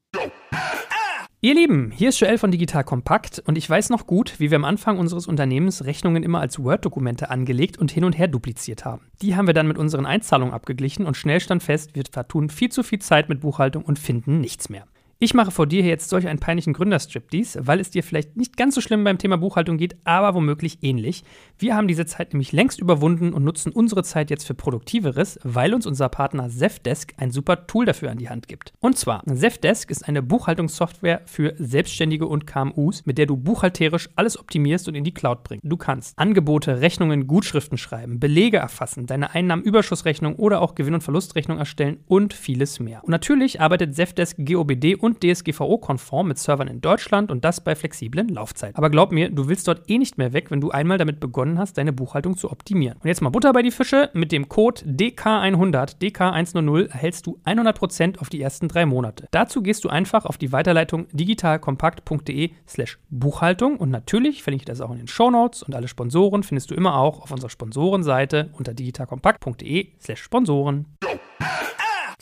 [1.42, 4.58] Ihr Lieben, hier ist Joel von Digital Kompakt und ich weiß noch gut, wie wir
[4.58, 9.06] am Anfang unseres Unternehmens Rechnungen immer als Word-Dokumente angelegt und hin und her dupliziert haben.
[9.22, 12.74] Die haben wir dann mit unseren Einzahlungen abgeglichen und schnell stand fest, wir vertun viel
[12.74, 14.84] zu viel Zeit mit Buchhaltung und finden nichts mehr.
[15.22, 18.56] Ich mache vor dir jetzt solch einen peinlichen Gründerstrip dies, weil es dir vielleicht nicht
[18.56, 21.26] ganz so schlimm beim Thema Buchhaltung geht, aber womöglich ähnlich.
[21.58, 25.74] Wir haben diese Zeit nämlich längst überwunden und nutzen unsere Zeit jetzt für Produktiveres, weil
[25.74, 28.72] uns unser Partner Zefdesk ein super Tool dafür an die Hand gibt.
[28.80, 34.40] Und zwar, Zefdesk ist eine Buchhaltungssoftware für Selbstständige und KMUs, mit der du buchhalterisch alles
[34.40, 35.66] optimierst und in die Cloud bringst.
[35.66, 41.58] Du kannst Angebote, Rechnungen, Gutschriften schreiben, Belege erfassen, deine Einnahmenüberschussrechnung oder auch Gewinn- und Verlustrechnung
[41.58, 43.04] erstellen und vieles mehr.
[43.04, 47.76] Und natürlich arbeitet Zefdesk GOBD und und DSGVO-konform mit Servern in Deutschland und das bei
[47.76, 48.76] flexiblen Laufzeiten.
[48.76, 51.60] Aber glaub mir, du willst dort eh nicht mehr weg, wenn du einmal damit begonnen
[51.60, 52.98] hast, deine Buchhaltung zu optimieren.
[53.02, 54.10] Und jetzt mal Butter bei die Fische.
[54.14, 59.28] Mit dem Code DK100, DK100 erhältst du 100% auf die ersten drei Monate.
[59.32, 64.82] Dazu gehst du einfach auf die Weiterleitung digitalkompakt.de slash Buchhaltung und natürlich verlinke ich das
[64.82, 68.50] auch in den Show Notes und alle Sponsoren findest du immer auch auf unserer Sponsorenseite
[68.54, 70.86] unter digitalkompakt.de slash Sponsoren.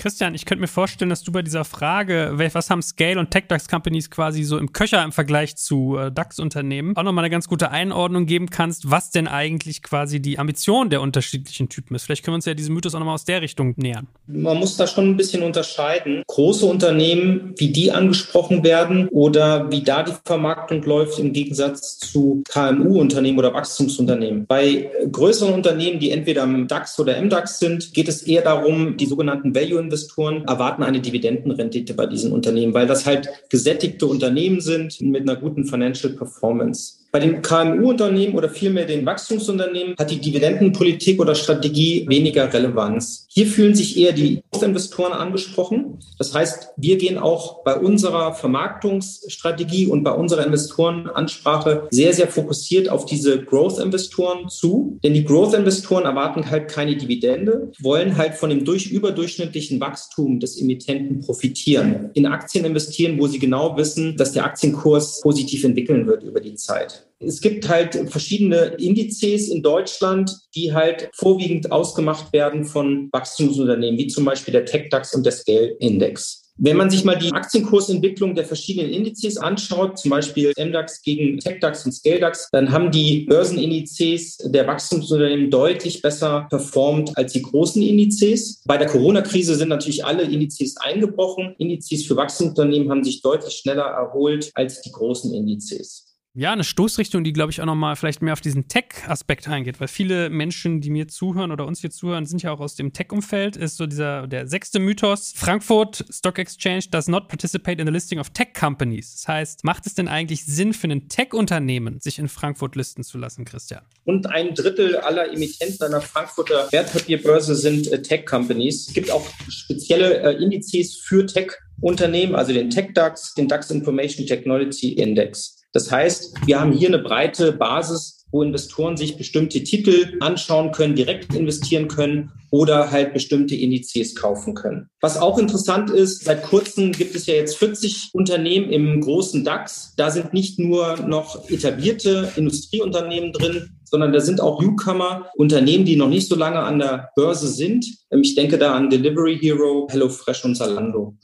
[0.07, 4.09] Christian, ich könnte mir vorstellen, dass du bei dieser Frage, was haben Scale und Tech-DAX-Companies
[4.09, 8.25] quasi so im Köcher im Vergleich zu äh, DAX-Unternehmen, auch nochmal eine ganz gute Einordnung
[8.25, 12.05] geben kannst, was denn eigentlich quasi die Ambition der unterschiedlichen Typen ist.
[12.05, 14.07] Vielleicht können wir uns ja diesen Mythos auch nochmal aus der Richtung nähern.
[14.27, 16.23] Man muss da schon ein bisschen unterscheiden.
[16.25, 22.43] Große Unternehmen, wie die angesprochen werden oder wie da die Vermarktung läuft im Gegensatz zu
[22.47, 24.45] KMU-Unternehmen oder Wachstumsunternehmen.
[24.45, 29.05] Bei größeren Unternehmen, die entweder im DAX oder MDAX sind, geht es eher darum, die
[29.05, 35.01] sogenannten Value Investoren erwarten eine Dividendenrendite bei diesen Unternehmen, weil das halt gesättigte Unternehmen sind
[35.01, 36.96] mit einer guten Financial Performance.
[37.11, 43.25] Bei den KMU-Unternehmen oder vielmehr den Wachstumsunternehmen hat die Dividendenpolitik oder Strategie weniger Relevanz.
[43.29, 45.99] Hier fühlen sich eher die Investoren angesprochen.
[46.17, 52.89] Das heißt, wir gehen auch bei unserer Vermarktungsstrategie und bei unserer Investorenansprache sehr, sehr fokussiert
[52.89, 54.99] auf diese Growth-Investoren zu.
[55.03, 60.59] Denn die Growth-Investoren erwarten halt keine Dividende, wollen halt von dem durch überdurchschnittlichen Wachstum des
[60.59, 62.09] Emittenten profitieren.
[62.13, 66.55] In Aktien investieren, wo sie genau wissen, dass der Aktienkurs positiv entwickeln wird über die
[66.55, 66.96] Zeit.
[67.19, 74.07] Es gibt halt verschiedene Indizes in Deutschland, die halt vorwiegend ausgemacht werden von Wachstumsunternehmen, wie
[74.07, 76.47] zum Beispiel der TechDAX und der Scale-Index.
[76.60, 81.86] Wenn man sich mal die Aktienkursentwicklung der verschiedenen Indizes anschaut, zum Beispiel MDAX gegen TechDAX
[81.86, 88.63] und ScaleDAX, dann haben die Börsenindizes der Wachstumsunternehmen deutlich besser performt als die großen Indizes.
[88.65, 91.53] Bei der Corona-Krise sind natürlich alle Indizes eingebrochen.
[91.60, 96.06] Indizes für Wachstumsunternehmen haben sich deutlich schneller erholt als die großen Indizes.
[96.39, 99.88] Ja, eine Stoßrichtung, die, glaube ich, auch nochmal vielleicht mehr auf diesen Tech-Aspekt eingeht, weil
[99.88, 103.58] viele Menschen, die mir zuhören oder uns hier zuhören, sind ja auch aus dem Tech-Umfeld,
[103.58, 105.34] ist so dieser, der sechste Mythos.
[105.36, 109.13] Frankfurt Stock Exchange does not participate in the listing of Tech Companies.
[109.13, 113.17] Das heißt, macht es denn eigentlich Sinn für ein Tech-Unternehmen, sich in Frankfurt listen zu
[113.17, 113.82] lassen, Christian?
[114.04, 118.89] Und ein Drittel aller Emittenten einer Frankfurter Wertpapierbörse sind äh, Tech-Companies.
[118.89, 124.93] Es gibt auch spezielle äh, Indizes für Tech-Unternehmen, also den Tech-DAX, den DAX Information Technology
[124.93, 125.58] Index.
[125.73, 130.95] Das heißt, wir haben hier eine breite Basis, wo Investoren sich bestimmte Titel anschauen können,
[130.95, 134.89] direkt investieren können oder halt bestimmte Indizes kaufen können.
[135.01, 139.93] Was auch interessant ist, seit kurzem gibt es ja jetzt 40 Unternehmen im großen DAX.
[139.97, 145.95] Da sind nicht nur noch etablierte Industrieunternehmen drin, sondern da sind auch Newcomer, Unternehmen, die
[145.95, 147.86] noch nicht so lange an der Börse sind.
[148.21, 151.15] Ich denke da an Delivery Hero, HelloFresh und Zalando.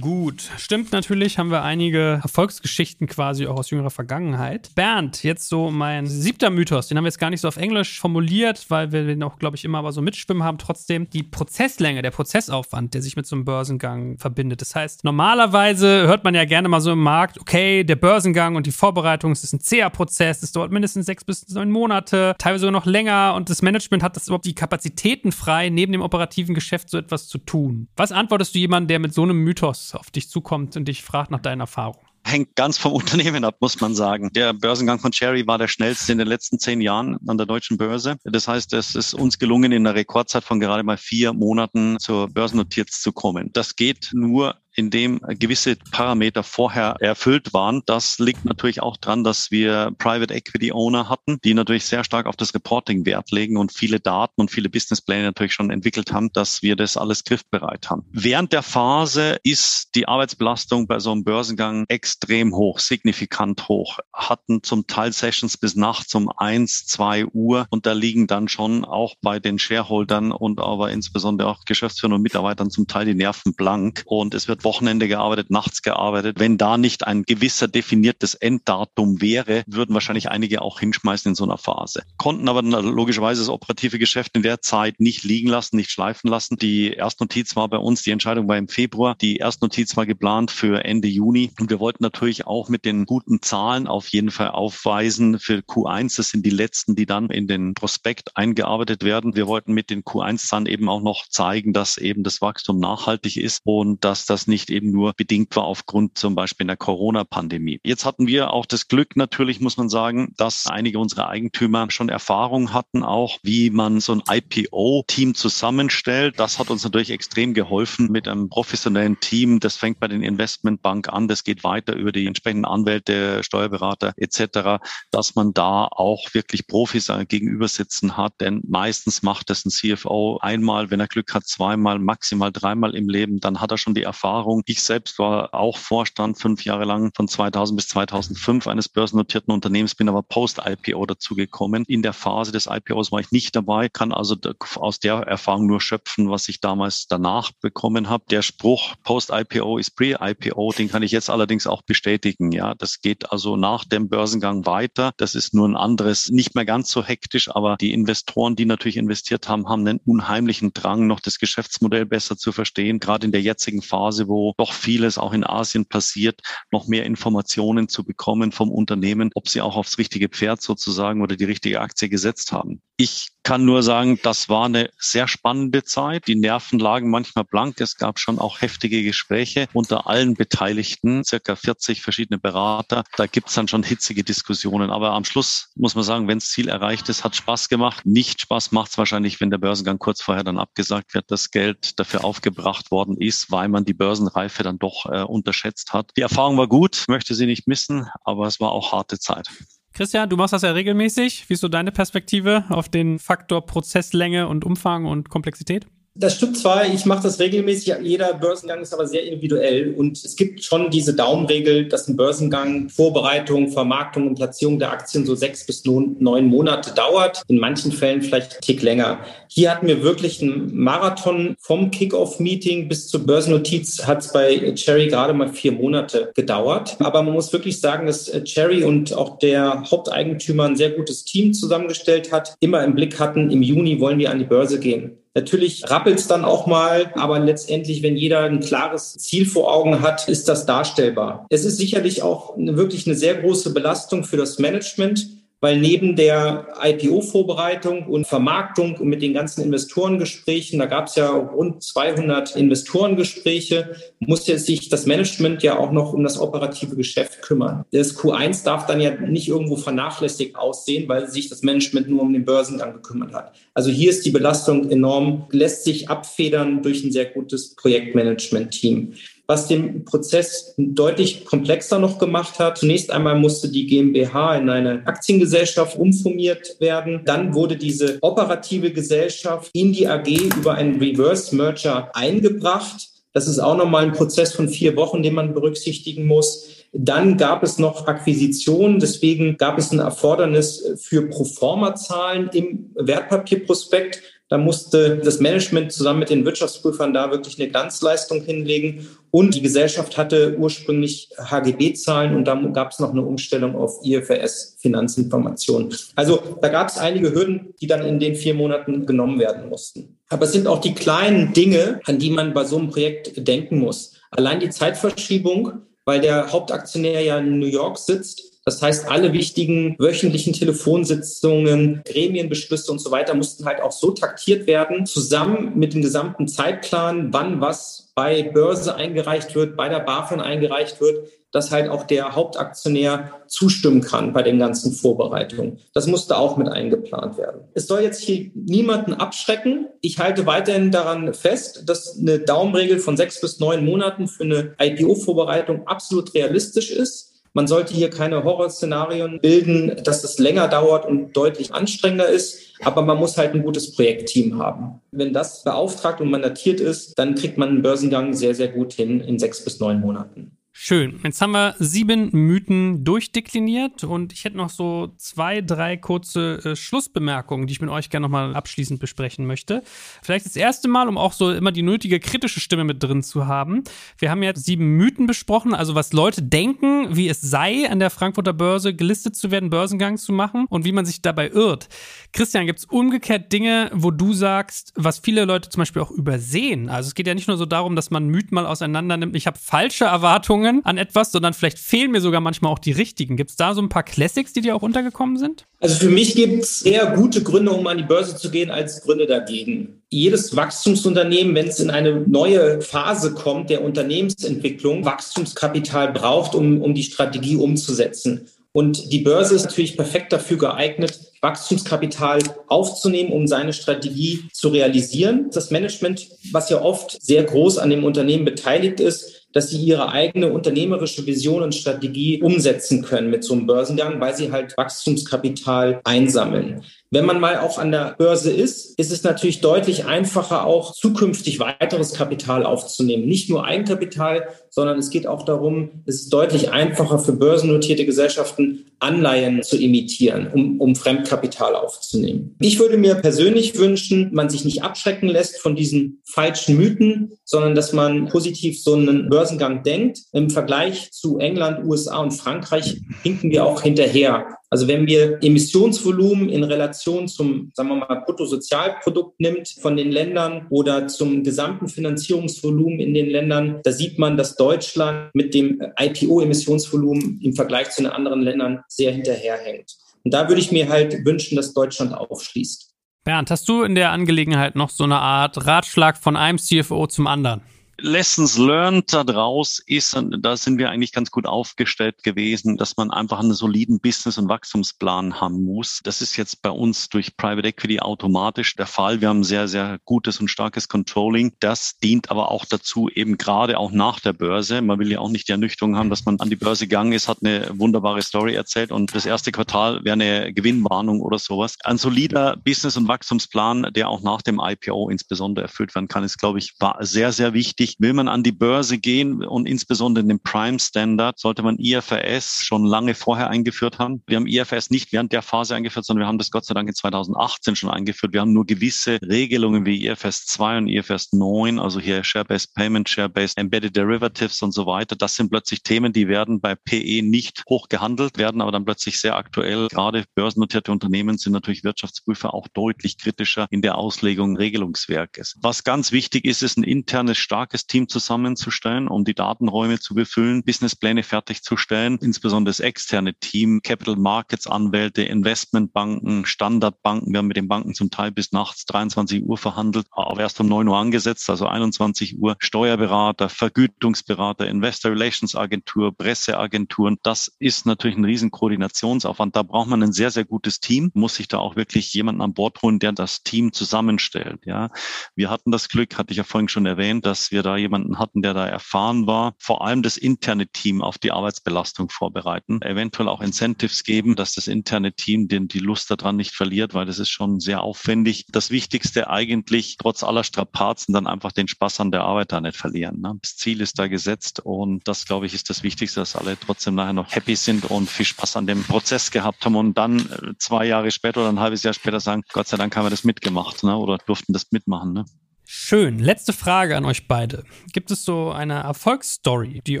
[0.00, 4.70] Gut, stimmt natürlich, haben wir einige Erfolgsgeschichten quasi auch aus jüngerer Vergangenheit.
[4.76, 7.98] Bernd, jetzt so mein siebter Mythos, den haben wir jetzt gar nicht so auf Englisch
[7.98, 10.58] formuliert, weil wir den auch, glaube ich, immer aber so mitschwimmen haben.
[10.58, 14.60] Trotzdem die Prozesslänge, der Prozessaufwand, der sich mit so einem Börsengang verbindet.
[14.60, 18.66] Das heißt, normalerweise hört man ja gerne mal so im Markt, okay, der Börsengang und
[18.66, 22.62] die Vorbereitung, es ist ein zäher Prozess, es dauert mindestens sechs bis neun Monate, teilweise
[22.62, 26.54] sogar noch länger und das Management hat das überhaupt die Kapazitäten frei, neben dem operativen
[26.54, 27.88] Geschäft so etwas zu tun.
[27.96, 31.02] Was antwortest du jemandem, der mit so einem Mythos Mythos auf dich zukommt und dich
[31.02, 32.06] fragt nach deinen Erfahrungen?
[32.24, 34.30] hängt ganz vom Unternehmen ab, muss man sagen.
[34.32, 37.76] Der Börsengang von Cherry war der schnellste in den letzten zehn Jahren an der deutschen
[37.76, 38.16] Börse.
[38.24, 42.28] Das heißt, es ist uns gelungen, in einer Rekordzeit von gerade mal vier Monaten zur
[42.28, 43.50] Börsennotiz zu kommen.
[43.52, 47.82] Das geht nur in dem gewisse Parameter vorher erfüllt waren.
[47.86, 52.26] Das liegt natürlich auch dran, dass wir Private Equity Owner hatten, die natürlich sehr stark
[52.26, 56.32] auf das Reporting Wert legen und viele Daten und viele Businesspläne natürlich schon entwickelt haben,
[56.32, 58.04] dass wir das alles griffbereit haben.
[58.12, 63.98] Während der Phase ist die Arbeitsbelastung bei so einem Börsengang extrem hoch, signifikant hoch.
[64.12, 68.84] Hatten zum Teil Sessions bis nachts um eins, zwei Uhr und da liegen dann schon
[68.84, 73.54] auch bei den Shareholdern und aber insbesondere auch Geschäftsführern und Mitarbeitern zum Teil die Nerven
[73.54, 76.38] blank und es wird Wochenende gearbeitet, nachts gearbeitet.
[76.38, 81.44] Wenn da nicht ein gewisser definiertes Enddatum wäre, würden wahrscheinlich einige auch hinschmeißen in so
[81.44, 82.02] einer Phase.
[82.16, 86.56] Konnten aber logischerweise das operative Geschäft in der Zeit nicht liegen lassen, nicht schleifen lassen.
[86.56, 89.16] Die Erstnotiz war bei uns, die Entscheidung war im Februar.
[89.20, 91.50] Die Erstnotiz war geplant für Ende Juni.
[91.58, 96.16] Und wir wollten natürlich auch mit den guten Zahlen auf jeden Fall aufweisen für Q1.
[96.16, 99.34] Das sind die letzten, die dann in den Prospekt eingearbeitet werden.
[99.34, 103.60] Wir wollten mit den Q1-Zahlen eben auch noch zeigen, dass eben das Wachstum nachhaltig ist
[103.64, 107.80] und dass das nicht eben nur bedingt war aufgrund zum Beispiel der Corona-Pandemie.
[107.84, 112.10] Jetzt hatten wir auch das Glück natürlich, muss man sagen, dass einige unserer Eigentümer schon
[112.10, 116.38] Erfahrung hatten, auch wie man so ein IPO-Team zusammenstellt.
[116.38, 119.58] Das hat uns natürlich extrem geholfen mit einem professionellen Team.
[119.58, 124.82] Das fängt bei den Investmentbank an, das geht weiter über die entsprechenden Anwälte, Steuerberater etc.,
[125.10, 128.34] dass man da auch wirklich Profis gegenüber sitzen hat.
[128.42, 133.08] Denn meistens macht das ein CFO einmal, wenn er Glück hat, zweimal, maximal dreimal im
[133.08, 133.40] Leben.
[133.40, 134.62] Dann hat er schon die Erfahrung, Erfahrung.
[134.66, 139.94] Ich selbst war auch Vorstand fünf Jahre lang von 2000 bis 2005 eines börsennotierten Unternehmens,
[139.94, 141.84] bin aber post-IPO dazugekommen.
[141.86, 144.36] In der Phase des IPOs war ich nicht dabei, kann also
[144.76, 148.24] aus der Erfahrung nur schöpfen, was ich damals danach bekommen habe.
[148.30, 152.50] Der Spruch post-IPO ist pre-IPO, den kann ich jetzt allerdings auch bestätigen.
[152.50, 155.12] Ja, das geht also nach dem Börsengang weiter.
[155.18, 158.96] Das ist nur ein anderes, nicht mehr ganz so hektisch, aber die Investoren, die natürlich
[158.96, 163.42] investiert haben, haben einen unheimlichen Drang, noch das Geschäftsmodell besser zu verstehen, gerade in der
[163.42, 166.40] jetzigen Phase, wo doch vieles auch in Asien passiert,
[166.70, 171.36] noch mehr Informationen zu bekommen vom Unternehmen, ob sie auch aufs richtige Pferd sozusagen oder
[171.36, 172.80] die richtige Aktie gesetzt haben.
[173.04, 176.28] Ich kann nur sagen, das war eine sehr spannende Zeit.
[176.28, 177.80] Die Nerven lagen manchmal blank.
[177.80, 183.02] Es gab schon auch heftige Gespräche unter allen Beteiligten, circa 40 verschiedene Berater.
[183.16, 184.90] Da gibt's dann schon hitzige Diskussionen.
[184.90, 188.06] Aber am Schluss muss man sagen, wenn das Ziel erreicht ist, hat Spaß gemacht.
[188.06, 192.22] Nicht Spaß macht's wahrscheinlich, wenn der Börsengang kurz vorher dann abgesagt wird, das Geld dafür
[192.22, 196.12] aufgebracht worden ist, weil man die Börsenreife dann doch äh, unterschätzt hat.
[196.16, 199.48] Die Erfahrung war gut, möchte sie nicht missen, aber es war auch harte Zeit.
[199.92, 201.48] Christian, du machst das ja regelmäßig.
[201.48, 205.86] Wie ist so deine Perspektive auf den Faktor Prozesslänge und Umfang und Komplexität?
[206.14, 210.36] Das stimmt zwar, ich mache das regelmäßig, jeder Börsengang ist aber sehr individuell und es
[210.36, 215.64] gibt schon diese Daumenregel, dass ein Börsengang Vorbereitung, Vermarktung und Platzierung der Aktien so sechs
[215.64, 219.20] bis neun Monate dauert, in manchen Fällen vielleicht einen Tick länger.
[219.48, 225.08] Hier hatten wir wirklich einen Marathon vom Kick-Off-Meeting bis zur Börsennotiz hat es bei Cherry
[225.08, 226.96] gerade mal vier Monate gedauert.
[226.98, 231.54] Aber man muss wirklich sagen, dass Cherry und auch der Haupteigentümer ein sehr gutes Team
[231.54, 235.21] zusammengestellt hat, immer im Blick hatten, im Juni wollen wir an die Börse gehen.
[235.34, 240.02] Natürlich rappelt es dann auch mal, aber letztendlich, wenn jeder ein klares Ziel vor Augen
[240.02, 241.46] hat, ist das darstellbar.
[241.48, 246.16] Es ist sicherlich auch eine, wirklich eine sehr große Belastung für das Management weil neben
[246.16, 252.56] der IPO-Vorbereitung und Vermarktung und mit den ganzen Investorengesprächen, da gab es ja rund 200
[252.56, 257.84] Investorengespräche, muss jetzt sich das Management ja auch noch um das operative Geschäft kümmern.
[257.92, 262.32] Das Q1 darf dann ja nicht irgendwo vernachlässigt aussehen, weil sich das Management nur um
[262.32, 263.54] den Börsengang gekümmert hat.
[263.72, 269.12] Also hier ist die Belastung enorm, lässt sich abfedern durch ein sehr gutes Projektmanagement-Team
[269.46, 272.78] was den Prozess deutlich komplexer noch gemacht hat.
[272.78, 277.22] Zunächst einmal musste die GmbH in eine Aktiengesellschaft umformiert werden.
[277.24, 283.08] Dann wurde diese operative Gesellschaft in die AG über einen Reverse Merger eingebracht.
[283.32, 286.68] Das ist auch nochmal ein Prozess von vier Wochen, den man berücksichtigen muss.
[286.92, 294.22] Dann gab es noch Akquisitionen, deswegen gab es ein Erfordernis für Proforma-Zahlen im Wertpapierprospekt.
[294.52, 299.08] Da musste das Management zusammen mit den Wirtschaftsprüfern da wirklich eine Glanzleistung hinlegen.
[299.30, 305.94] Und die Gesellschaft hatte ursprünglich HGB-Zahlen und dann gab es noch eine Umstellung auf IFRS-Finanzinformationen.
[306.16, 310.18] Also da gab es einige Hürden, die dann in den vier Monaten genommen werden mussten.
[310.28, 313.78] Aber es sind auch die kleinen Dinge, an die man bei so einem Projekt denken
[313.78, 314.16] muss.
[314.30, 319.96] Allein die Zeitverschiebung, weil der Hauptaktionär ja in New York sitzt, das heißt, alle wichtigen
[319.98, 326.02] wöchentlichen Telefonsitzungen, Gremienbeschlüsse und so weiter mussten halt auch so taktiert werden, zusammen mit dem
[326.02, 331.88] gesamten Zeitplan, wann was bei Börse eingereicht wird, bei der BaFin eingereicht wird, dass halt
[331.88, 335.78] auch der Hauptaktionär zustimmen kann bei den ganzen Vorbereitungen.
[335.92, 337.62] Das musste auch mit eingeplant werden.
[337.74, 339.88] Es soll jetzt hier niemanden abschrecken.
[340.00, 344.74] Ich halte weiterhin daran fest, dass eine Daumenregel von sechs bis neun Monaten für eine
[344.78, 347.31] IPO-Vorbereitung absolut realistisch ist.
[347.54, 352.72] Man sollte hier keine Horrorszenarien bilden, dass es länger dauert und deutlich anstrengender ist.
[352.80, 355.00] Aber man muss halt ein gutes Projektteam haben.
[355.10, 359.20] Wenn das beauftragt und mandatiert ist, dann kriegt man einen Börsengang sehr, sehr gut hin
[359.20, 360.56] in sechs bis neun Monaten.
[360.74, 361.20] Schön.
[361.22, 366.76] Jetzt haben wir sieben Mythen durchdekliniert und ich hätte noch so zwei, drei kurze äh,
[366.76, 369.82] Schlussbemerkungen, die ich mit euch gerne nochmal abschließend besprechen möchte.
[370.22, 373.46] Vielleicht das erste Mal, um auch so immer die nötige kritische Stimme mit drin zu
[373.46, 373.84] haben.
[374.16, 378.08] Wir haben ja sieben Mythen besprochen, also was Leute denken, wie es sei, an der
[378.08, 381.90] Frankfurter Börse gelistet zu werden, Börsengang zu machen und wie man sich dabei irrt.
[382.32, 386.88] Christian, gibt es umgekehrt Dinge, wo du sagst, was viele Leute zum Beispiel auch übersehen?
[386.88, 389.36] Also es geht ja nicht nur so darum, dass man Mythen mal auseinander nimmt.
[389.36, 392.92] Ich habe falsche Erwartungen Erwartungen an etwas, sondern vielleicht fehlen mir sogar manchmal auch die
[392.92, 393.36] richtigen.
[393.36, 395.64] Gibt es da so ein paar Classics, die dir auch untergekommen sind?
[395.80, 399.02] Also für mich gibt es eher gute Gründe, um an die Börse zu gehen, als
[399.02, 400.02] Gründe dagegen.
[400.10, 406.94] Jedes Wachstumsunternehmen, wenn es in eine neue Phase kommt der Unternehmensentwicklung, Wachstumskapital braucht, um, um
[406.94, 408.46] die Strategie umzusetzen.
[408.74, 415.50] Und die Börse ist natürlich perfekt dafür geeignet, Wachstumskapital aufzunehmen, um seine Strategie zu realisieren.
[415.52, 420.10] Das Management, was ja oft sehr groß an dem Unternehmen beteiligt ist, dass sie ihre
[420.10, 426.00] eigene unternehmerische Vision und Strategie umsetzen können mit so einem Börsengang, weil sie halt Wachstumskapital
[426.04, 426.82] einsammeln.
[427.12, 431.60] Wenn man mal auch an der Börse ist, ist es natürlich deutlich einfacher, auch zukünftig
[431.60, 433.26] weiteres Kapital aufzunehmen.
[433.26, 438.86] Nicht nur Eigenkapital, sondern es geht auch darum, es ist deutlich einfacher für börsennotierte Gesellschaften,
[438.98, 442.56] Anleihen zu imitieren, um, um Fremdkapital aufzunehmen.
[442.60, 447.74] Ich würde mir persönlich wünschen, man sich nicht abschrecken lässt von diesen falschen Mythen, sondern
[447.74, 450.20] dass man positiv so einen Börsengang denkt.
[450.32, 454.56] Im Vergleich zu England, USA und Frankreich hinken wir auch hinterher.
[454.72, 460.66] Also wenn wir Emissionsvolumen in Relation zum, sagen wir mal, Bruttosozialprodukt nimmt von den Ländern
[460.70, 467.38] oder zum gesamten Finanzierungsvolumen in den Ländern, da sieht man, dass Deutschland mit dem IPO-Emissionsvolumen
[467.42, 469.94] im Vergleich zu den anderen Ländern sehr hinterherhängt.
[470.24, 472.94] Und da würde ich mir halt wünschen, dass Deutschland aufschließt.
[473.24, 477.26] Bernd, hast du in der Angelegenheit noch so eine Art Ratschlag von einem CFO zum
[477.26, 477.60] anderen?
[478.04, 483.38] Lessons learned daraus ist, da sind wir eigentlich ganz gut aufgestellt gewesen, dass man einfach
[483.38, 486.00] einen soliden Business- und Wachstumsplan haben muss.
[486.02, 489.20] Das ist jetzt bei uns durch Private Equity automatisch der Fall.
[489.20, 491.54] Wir haben sehr, sehr gutes und starkes Controlling.
[491.60, 494.82] Das dient aber auch dazu, eben gerade auch nach der Börse.
[494.82, 497.28] Man will ja auch nicht die Ernüchterung haben, dass man an die Börse gegangen ist,
[497.28, 501.76] hat eine wunderbare Story erzählt und das erste Quartal wäre eine Gewinnwarnung oder sowas.
[501.84, 506.38] Ein solider Business- und Wachstumsplan, der auch nach dem IPO insbesondere erfüllt werden kann, ist,
[506.38, 510.40] glaube ich, sehr, sehr wichtig wichtig, will man an die Börse gehen und insbesondere den
[510.40, 514.22] Prime Standard, sollte man IFRS schon lange vorher eingeführt haben.
[514.26, 516.88] Wir haben IFRS nicht während der Phase eingeführt, sondern wir haben das Gott sei Dank
[516.88, 518.32] in 2018 schon eingeführt.
[518.32, 523.08] Wir haben nur gewisse Regelungen wie IFRS 2 und IFRS 9, also hier Share-Based Payment,
[523.08, 525.16] Share-Based Embedded Derivatives und so weiter.
[525.16, 529.20] Das sind plötzlich Themen, die werden bei PE nicht hoch gehandelt, werden aber dann plötzlich
[529.20, 529.88] sehr aktuell.
[529.88, 535.56] Gerade börsennotierte Unternehmen sind natürlich Wirtschaftsprüfer auch deutlich kritischer in der Auslegung Regelungswerkes.
[535.60, 540.62] Was ganz wichtig ist, ist ein internes, starkes Team zusammenzustellen, um die Datenräume zu befüllen,
[540.62, 547.32] Businesspläne fertigzustellen, insbesondere das externe Team, Capital Markets Anwälte, Investmentbanken, Standardbanken.
[547.32, 550.68] Wir haben mit den Banken zum Teil bis nachts 23 Uhr verhandelt, aber erst um
[550.68, 552.56] 9 Uhr angesetzt, also 21 Uhr.
[552.58, 557.18] Steuerberater, Vergütungsberater, Investor Relations Agentur, Presseagenturen.
[557.22, 559.56] Das ist natürlich ein riesen Koordinationsaufwand.
[559.56, 562.54] Da braucht man ein sehr, sehr gutes Team, muss sich da auch wirklich jemanden an
[562.54, 564.60] Bord holen, der das Team zusammenstellt.
[564.64, 564.90] Ja,
[565.34, 568.42] wir hatten das Glück, hatte ich ja vorhin schon erwähnt, dass wir da jemanden hatten,
[568.42, 573.40] der da erfahren war, vor allem das interne Team auf die Arbeitsbelastung vorbereiten, eventuell auch
[573.40, 577.30] Incentives geben, dass das interne Team den, die Lust daran nicht verliert, weil das ist
[577.30, 578.46] schon sehr aufwendig.
[578.50, 582.76] Das Wichtigste eigentlich, trotz aller Strapazen, dann einfach den Spaß an der Arbeit da nicht
[582.76, 583.20] verlieren.
[583.20, 583.34] Ne?
[583.40, 586.94] Das Ziel ist da gesetzt und das, glaube ich, ist das Wichtigste, dass alle trotzdem
[586.94, 590.54] nachher noch happy sind und viel Spaß an dem Prozess gehabt haben und dann äh,
[590.58, 593.24] zwei Jahre später oder ein halbes Jahr später sagen, Gott sei Dank haben wir das
[593.24, 593.96] mitgemacht ne?
[593.96, 595.12] oder durften das mitmachen.
[595.12, 595.24] Ne?
[595.64, 596.18] Schön.
[596.18, 597.64] Letzte Frage an euch beide.
[597.92, 600.00] Gibt es so eine Erfolgsstory, die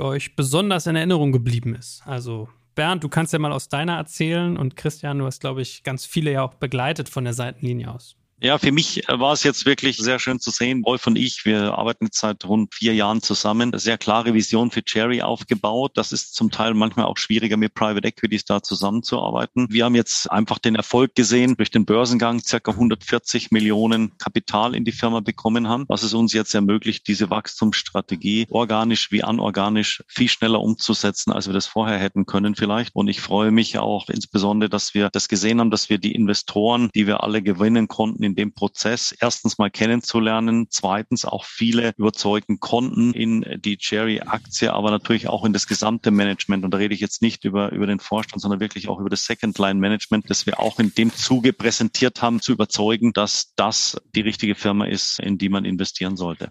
[0.00, 2.02] euch besonders in Erinnerung geblieben ist?
[2.04, 5.82] Also Bernd, du kannst ja mal aus deiner erzählen und Christian, du hast, glaube ich,
[5.82, 8.16] ganz viele ja auch begleitet von der Seitenlinie aus.
[8.44, 10.84] Ja, für mich war es jetzt wirklich sehr schön zu sehen.
[10.84, 13.70] Wolf und ich, wir arbeiten jetzt seit rund vier Jahren zusammen.
[13.76, 15.92] Sehr klare Vision für Cherry aufgebaut.
[15.94, 19.68] Das ist zum Teil manchmal auch schwieriger mit Private Equities da zusammenzuarbeiten.
[19.70, 24.84] Wir haben jetzt einfach den Erfolg gesehen durch den Börsengang, circa 140 Millionen Kapital in
[24.84, 30.28] die Firma bekommen haben, was es uns jetzt ermöglicht, diese Wachstumsstrategie organisch wie anorganisch viel
[30.28, 32.96] schneller umzusetzen, als wir das vorher hätten können vielleicht.
[32.96, 36.90] Und ich freue mich auch insbesondere, dass wir das gesehen haben, dass wir die Investoren,
[36.92, 42.60] die wir alle gewinnen konnten, in dem Prozess erstens mal kennenzulernen, zweitens auch viele überzeugen
[42.60, 46.64] konnten in die Cherry-Aktie, aber natürlich auch in das gesamte Management.
[46.64, 49.26] Und da rede ich jetzt nicht über, über den Vorstand, sondern wirklich auch über das
[49.26, 54.54] Second-Line-Management, das wir auch in dem Zuge präsentiert haben, zu überzeugen, dass das die richtige
[54.54, 56.50] Firma ist, in die man investieren sollte.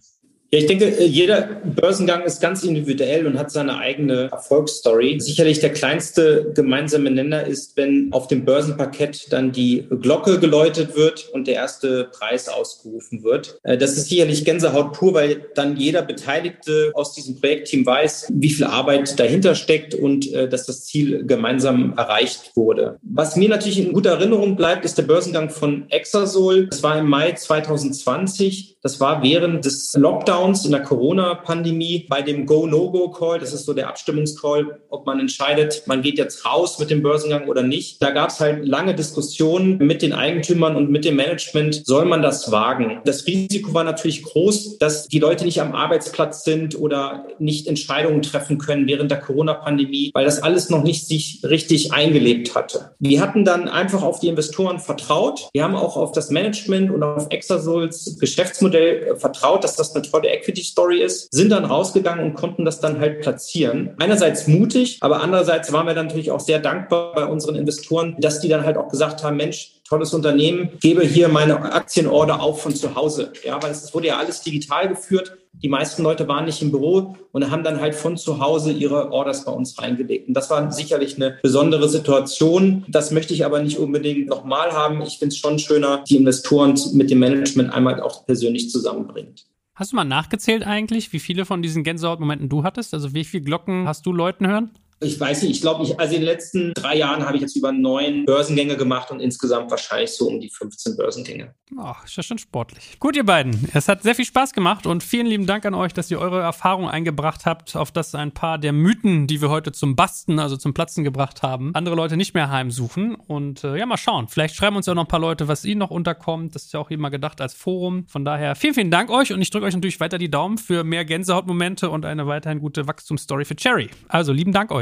[0.53, 5.17] Ja, ich denke, äh, jeder Börsengang ist ganz individuell und hat seine eigene Erfolgsstory.
[5.21, 11.29] Sicherlich der kleinste gemeinsame Nenner ist, wenn auf dem Börsenparkett dann die Glocke geläutet wird
[11.31, 13.59] und der erste Preis ausgerufen wird.
[13.63, 18.49] Äh, das ist sicherlich Gänsehaut pur, weil dann jeder Beteiligte aus diesem Projektteam weiß, wie
[18.49, 22.99] viel Arbeit dahinter steckt und äh, dass das Ziel gemeinsam erreicht wurde.
[23.03, 26.67] Was mir natürlich in guter Erinnerung bleibt, ist der Börsengang von Exasol.
[26.67, 28.79] Das war im Mai 2020.
[28.81, 33.73] Das war während des Lockdowns Lockdowns in der Corona-Pandemie bei dem Go-No-Go-Call, das ist so
[33.73, 38.01] der Abstimmungscall, ob man entscheidet, man geht jetzt raus mit dem Börsengang oder nicht.
[38.01, 42.23] Da gab es halt lange Diskussionen mit den Eigentümern und mit dem Management, soll man
[42.23, 43.01] das wagen?
[43.05, 48.23] Das Risiko war natürlich groß, dass die Leute nicht am Arbeitsplatz sind oder nicht Entscheidungen
[48.23, 52.95] treffen können während der Corona-Pandemie, weil das alles noch nicht sich richtig eingelebt hatte.
[52.99, 55.49] Wir hatten dann einfach auf die Investoren vertraut.
[55.53, 60.30] Wir haben auch auf das Management und auf Exasols Geschäftsmodell vertraut, dass das eine tolle
[60.33, 63.95] Equity Story ist, sind dann rausgegangen und konnten das dann halt platzieren.
[63.99, 68.39] Einerseits mutig, aber andererseits waren wir dann natürlich auch sehr dankbar bei unseren Investoren, dass
[68.39, 72.73] die dann halt auch gesagt haben, Mensch, tolles Unternehmen, gebe hier meine Aktienorder auf von
[72.73, 73.33] zu Hause.
[73.43, 75.37] Ja, weil es wurde ja alles digital geführt.
[75.61, 79.11] Die meisten Leute waren nicht im Büro und haben dann halt von zu Hause ihre
[79.11, 80.29] Orders bei uns reingelegt.
[80.29, 82.85] Und das war sicherlich eine besondere Situation.
[82.87, 85.01] Das möchte ich aber nicht unbedingt nochmal haben.
[85.01, 89.45] Ich finde es schon schöner, die Investoren mit dem Management einmal auch persönlich zusammenbringt.
[89.73, 92.93] Hast du mal nachgezählt eigentlich, wie viele von diesen Gänsehautmomenten du hattest?
[92.93, 94.71] Also wie viele Glocken hast du Leuten hören?
[95.03, 97.55] Ich weiß nicht, ich glaube, ich, also in den letzten drei Jahren habe ich jetzt
[97.55, 101.55] über neun Börsengänge gemacht und insgesamt wahrscheinlich so um die 15 Börsengänge.
[101.79, 102.97] Ach, ist ja schon sportlich.
[102.99, 103.69] Gut, ihr beiden.
[103.73, 106.41] Es hat sehr viel Spaß gemacht und vielen lieben Dank an euch, dass ihr eure
[106.41, 110.57] Erfahrung eingebracht habt, auf das ein paar der Mythen, die wir heute zum Basten, also
[110.57, 113.15] zum Platzen gebracht haben, andere Leute nicht mehr heimsuchen.
[113.15, 114.27] Und äh, ja, mal schauen.
[114.27, 116.53] Vielleicht schreiben uns ja noch ein paar Leute, was ihnen noch unterkommt.
[116.53, 118.05] Das ist ja auch immer gedacht als Forum.
[118.07, 120.83] Von daher vielen, vielen Dank euch und ich drücke euch natürlich weiter die Daumen für
[120.83, 123.89] mehr Gänsehautmomente und eine weiterhin gute Wachstumsstory für Cherry.
[124.09, 124.71] Also lieben Dank